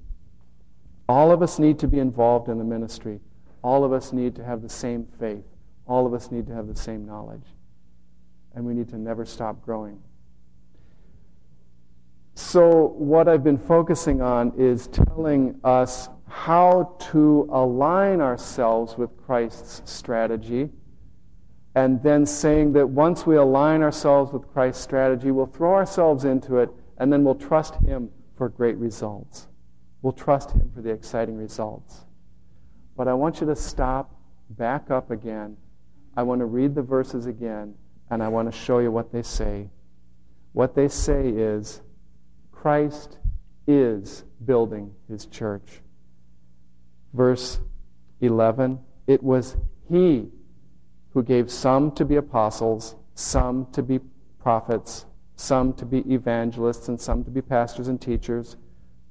All 1.09 1.31
of 1.31 1.41
us 1.41 1.59
need 1.59 1.77
to 1.79 1.87
be 1.87 1.99
involved 1.99 2.47
in 2.47 2.57
the 2.57 2.63
ministry. 2.63 3.19
All 3.61 3.83
of 3.83 3.91
us 3.91 4.13
need 4.13 4.35
to 4.37 4.43
have 4.45 4.61
the 4.61 4.69
same 4.69 5.05
faith. 5.19 5.43
All 5.85 6.07
of 6.07 6.13
us 6.13 6.31
need 6.31 6.47
to 6.47 6.53
have 6.53 6.67
the 6.67 6.75
same 6.75 7.05
knowledge. 7.05 7.43
And 8.55 8.65
we 8.65 8.73
need 8.73 8.87
to 8.89 8.97
never 8.97 9.25
stop 9.25 9.61
growing. 9.61 10.01
So, 12.33 12.87
what 12.97 13.27
I've 13.27 13.43
been 13.43 13.57
focusing 13.57 14.21
on 14.21 14.53
is 14.57 14.87
telling 14.87 15.59
us 15.63 16.09
how 16.27 16.95
to 17.11 17.47
align 17.51 18.21
ourselves 18.21 18.97
with 18.97 19.09
Christ's 19.17 19.81
strategy, 19.91 20.69
and 21.75 22.01
then 22.03 22.25
saying 22.25 22.73
that 22.73 22.87
once 22.87 23.25
we 23.25 23.35
align 23.35 23.81
ourselves 23.81 24.31
with 24.31 24.47
Christ's 24.47 24.81
strategy, 24.81 25.31
we'll 25.31 25.45
throw 25.45 25.73
ourselves 25.73 26.23
into 26.23 26.57
it, 26.57 26.69
and 26.97 27.11
then 27.11 27.23
we'll 27.23 27.35
trust 27.35 27.75
Him 27.75 28.09
for 28.37 28.47
great 28.47 28.77
results. 28.77 29.47
We'll 30.01 30.13
trust 30.13 30.51
Him 30.51 30.71
for 30.73 30.81
the 30.81 30.89
exciting 30.89 31.37
results. 31.37 32.05
But 32.95 33.07
I 33.07 33.13
want 33.13 33.41
you 33.41 33.47
to 33.47 33.55
stop, 33.55 34.15
back 34.51 34.91
up 34.91 35.11
again. 35.11 35.57
I 36.15 36.23
want 36.23 36.39
to 36.39 36.45
read 36.45 36.75
the 36.75 36.81
verses 36.81 37.25
again, 37.25 37.75
and 38.09 38.21
I 38.23 38.27
want 38.27 38.51
to 38.51 38.57
show 38.57 38.79
you 38.79 38.91
what 38.91 39.11
they 39.11 39.23
say. 39.23 39.69
What 40.53 40.75
they 40.75 40.87
say 40.87 41.29
is, 41.29 41.81
Christ 42.61 43.17
is 43.65 44.23
building 44.45 44.93
his 45.07 45.25
church. 45.25 45.81
Verse 47.11 47.59
11 48.19 48.77
It 49.07 49.23
was 49.23 49.57
he 49.89 50.27
who 51.15 51.23
gave 51.23 51.49
some 51.49 51.91
to 51.93 52.05
be 52.05 52.17
apostles, 52.17 52.95
some 53.15 53.65
to 53.71 53.81
be 53.81 53.99
prophets, 54.39 55.07
some 55.35 55.73
to 55.73 55.87
be 55.87 55.99
evangelists, 56.13 56.87
and 56.87 57.01
some 57.01 57.23
to 57.23 57.31
be 57.31 57.41
pastors 57.41 57.87
and 57.87 57.99
teachers, 57.99 58.57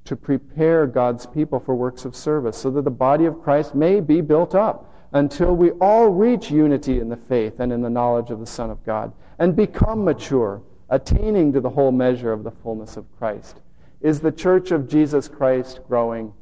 to 0.05 0.15
prepare 0.15 0.87
God's 0.87 1.27
people 1.27 1.59
for 1.59 1.75
works 1.75 2.05
of 2.05 2.15
service, 2.15 2.57
so 2.57 2.71
that 2.71 2.83
the 2.83 2.91
body 2.91 3.25
of 3.25 3.43
Christ 3.43 3.75
may 3.75 3.99
be 3.99 4.21
built 4.21 4.55
up 4.55 4.95
until 5.13 5.57
we 5.57 5.73
all 5.81 6.09
reach 6.09 6.53
unity 6.53 7.01
in 7.01 7.09
the 7.09 7.17
faith 7.17 7.59
and 7.59 7.73
in 7.73 7.83
the 7.83 7.91
knowledge 7.91 8.31
of 8.31 8.39
the 8.39 8.47
Son 8.47 8.71
of 8.71 8.85
God 8.85 9.13
and 9.41 9.57
become 9.57 10.05
mature 10.05 10.63
attaining 10.91 11.53
to 11.53 11.61
the 11.61 11.71
whole 11.71 11.93
measure 11.93 12.33
of 12.33 12.45
the 12.45 12.51
fullness 12.51 12.97
of 12.97 13.11
Christ. 13.17 13.61
Is 14.01 14.21
the 14.21 14.33
church 14.33 14.73
of 14.73 14.89
Jesus 14.89 15.29
Christ 15.29 15.81
growing? 15.89 16.35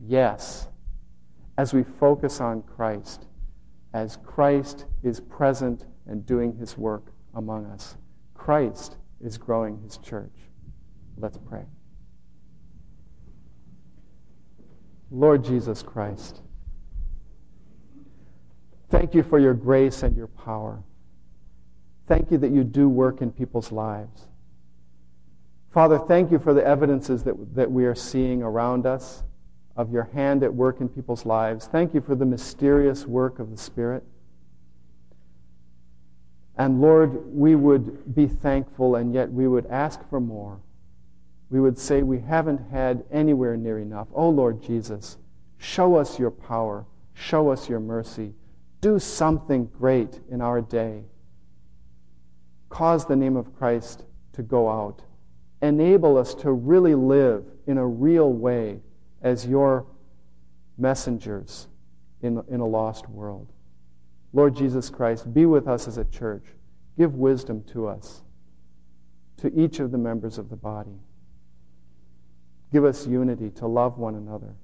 Yes. 0.00 0.68
As 1.58 1.72
we 1.72 1.82
focus 1.82 2.40
on 2.40 2.62
Christ, 2.62 3.26
as 3.94 4.18
Christ 4.18 4.84
is 5.02 5.20
present 5.20 5.86
and 6.06 6.26
doing 6.26 6.54
his 6.56 6.76
work 6.76 7.06
among 7.34 7.64
us, 7.66 7.96
Christ 8.34 8.96
is 9.20 9.38
growing 9.38 9.80
his 9.82 9.96
church. 9.98 10.34
Let's 11.16 11.38
pray. 11.38 11.64
Lord 15.10 15.44
Jesus 15.44 15.82
Christ, 15.82 16.42
thank 18.90 19.14
you 19.14 19.22
for 19.22 19.38
your 19.38 19.54
grace 19.54 20.02
and 20.02 20.16
your 20.16 20.26
power. 20.26 20.82
Thank 22.06 22.30
you 22.30 22.38
that 22.38 22.52
you 22.52 22.62
do 22.62 22.88
work 22.88 23.20
in 23.20 23.32
people's 23.32 23.72
lives. 23.72 24.28
Father, 25.72 25.98
thank 25.98 26.30
you 26.30 26.38
for 26.38 26.54
the 26.54 26.64
evidences 26.64 27.24
that, 27.24 27.54
that 27.54 27.70
we 27.70 27.84
are 27.84 27.94
seeing 27.94 28.42
around 28.42 28.86
us 28.86 29.24
of 29.76 29.92
your 29.92 30.04
hand 30.14 30.42
at 30.42 30.54
work 30.54 30.80
in 30.80 30.88
people's 30.88 31.26
lives. 31.26 31.66
Thank 31.66 31.92
you 31.92 32.00
for 32.00 32.14
the 32.14 32.24
mysterious 32.24 33.04
work 33.04 33.38
of 33.38 33.50
the 33.50 33.58
Spirit. 33.58 34.04
And 36.56 36.80
Lord, 36.80 37.26
we 37.34 37.54
would 37.54 38.14
be 38.14 38.26
thankful 38.26 38.96
and 38.96 39.12
yet 39.12 39.30
we 39.30 39.46
would 39.46 39.66
ask 39.66 40.00
for 40.08 40.20
more. 40.20 40.60
We 41.50 41.60
would 41.60 41.78
say 41.78 42.02
we 42.02 42.20
haven't 42.20 42.70
had 42.70 43.04
anywhere 43.10 43.56
near 43.56 43.78
enough. 43.78 44.08
Oh 44.14 44.30
Lord 44.30 44.62
Jesus, 44.62 45.18
show 45.58 45.96
us 45.96 46.18
your 46.18 46.30
power, 46.30 46.86
show 47.12 47.50
us 47.50 47.68
your 47.68 47.80
mercy. 47.80 48.32
Do 48.80 48.98
something 48.98 49.66
great 49.66 50.20
in 50.30 50.40
our 50.40 50.62
day 50.62 51.02
cause 52.76 53.06
the 53.06 53.16
name 53.16 53.36
of 53.36 53.56
Christ 53.56 54.04
to 54.34 54.42
go 54.42 54.68
out. 54.68 55.00
Enable 55.62 56.18
us 56.18 56.34
to 56.34 56.52
really 56.52 56.94
live 56.94 57.42
in 57.66 57.78
a 57.78 57.86
real 57.86 58.30
way 58.30 58.80
as 59.22 59.46
your 59.46 59.86
messengers 60.76 61.68
in, 62.20 62.44
in 62.50 62.60
a 62.60 62.66
lost 62.66 63.08
world. 63.08 63.50
Lord 64.34 64.54
Jesus 64.54 64.90
Christ, 64.90 65.32
be 65.32 65.46
with 65.46 65.66
us 65.66 65.88
as 65.88 65.96
a 65.96 66.04
church. 66.04 66.44
Give 66.98 67.14
wisdom 67.14 67.64
to 67.72 67.86
us, 67.86 68.20
to 69.38 69.50
each 69.58 69.80
of 69.80 69.90
the 69.90 69.96
members 69.96 70.36
of 70.36 70.50
the 70.50 70.56
body. 70.56 71.00
Give 72.74 72.84
us 72.84 73.06
unity 73.06 73.48
to 73.52 73.66
love 73.66 73.96
one 73.96 74.16
another 74.16 74.54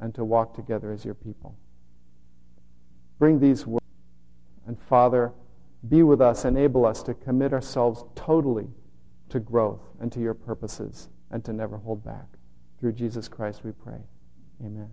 and 0.00 0.14
to 0.14 0.24
walk 0.24 0.54
together 0.54 0.90
as 0.90 1.04
your 1.04 1.14
people. 1.14 1.54
Bring 3.18 3.38
these 3.38 3.66
words. 3.66 3.84
And 4.66 4.80
Father, 4.88 5.32
be 5.86 6.02
with 6.02 6.20
us, 6.20 6.44
enable 6.44 6.84
us 6.86 7.02
to 7.04 7.14
commit 7.14 7.52
ourselves 7.52 8.04
totally 8.14 8.68
to 9.28 9.38
growth 9.38 9.82
and 10.00 10.10
to 10.12 10.20
your 10.20 10.34
purposes 10.34 11.08
and 11.30 11.44
to 11.44 11.52
never 11.52 11.76
hold 11.76 12.04
back. 12.04 12.26
Through 12.80 12.92
Jesus 12.92 13.28
Christ 13.28 13.62
we 13.64 13.72
pray. 13.72 14.00
Amen. 14.64 14.90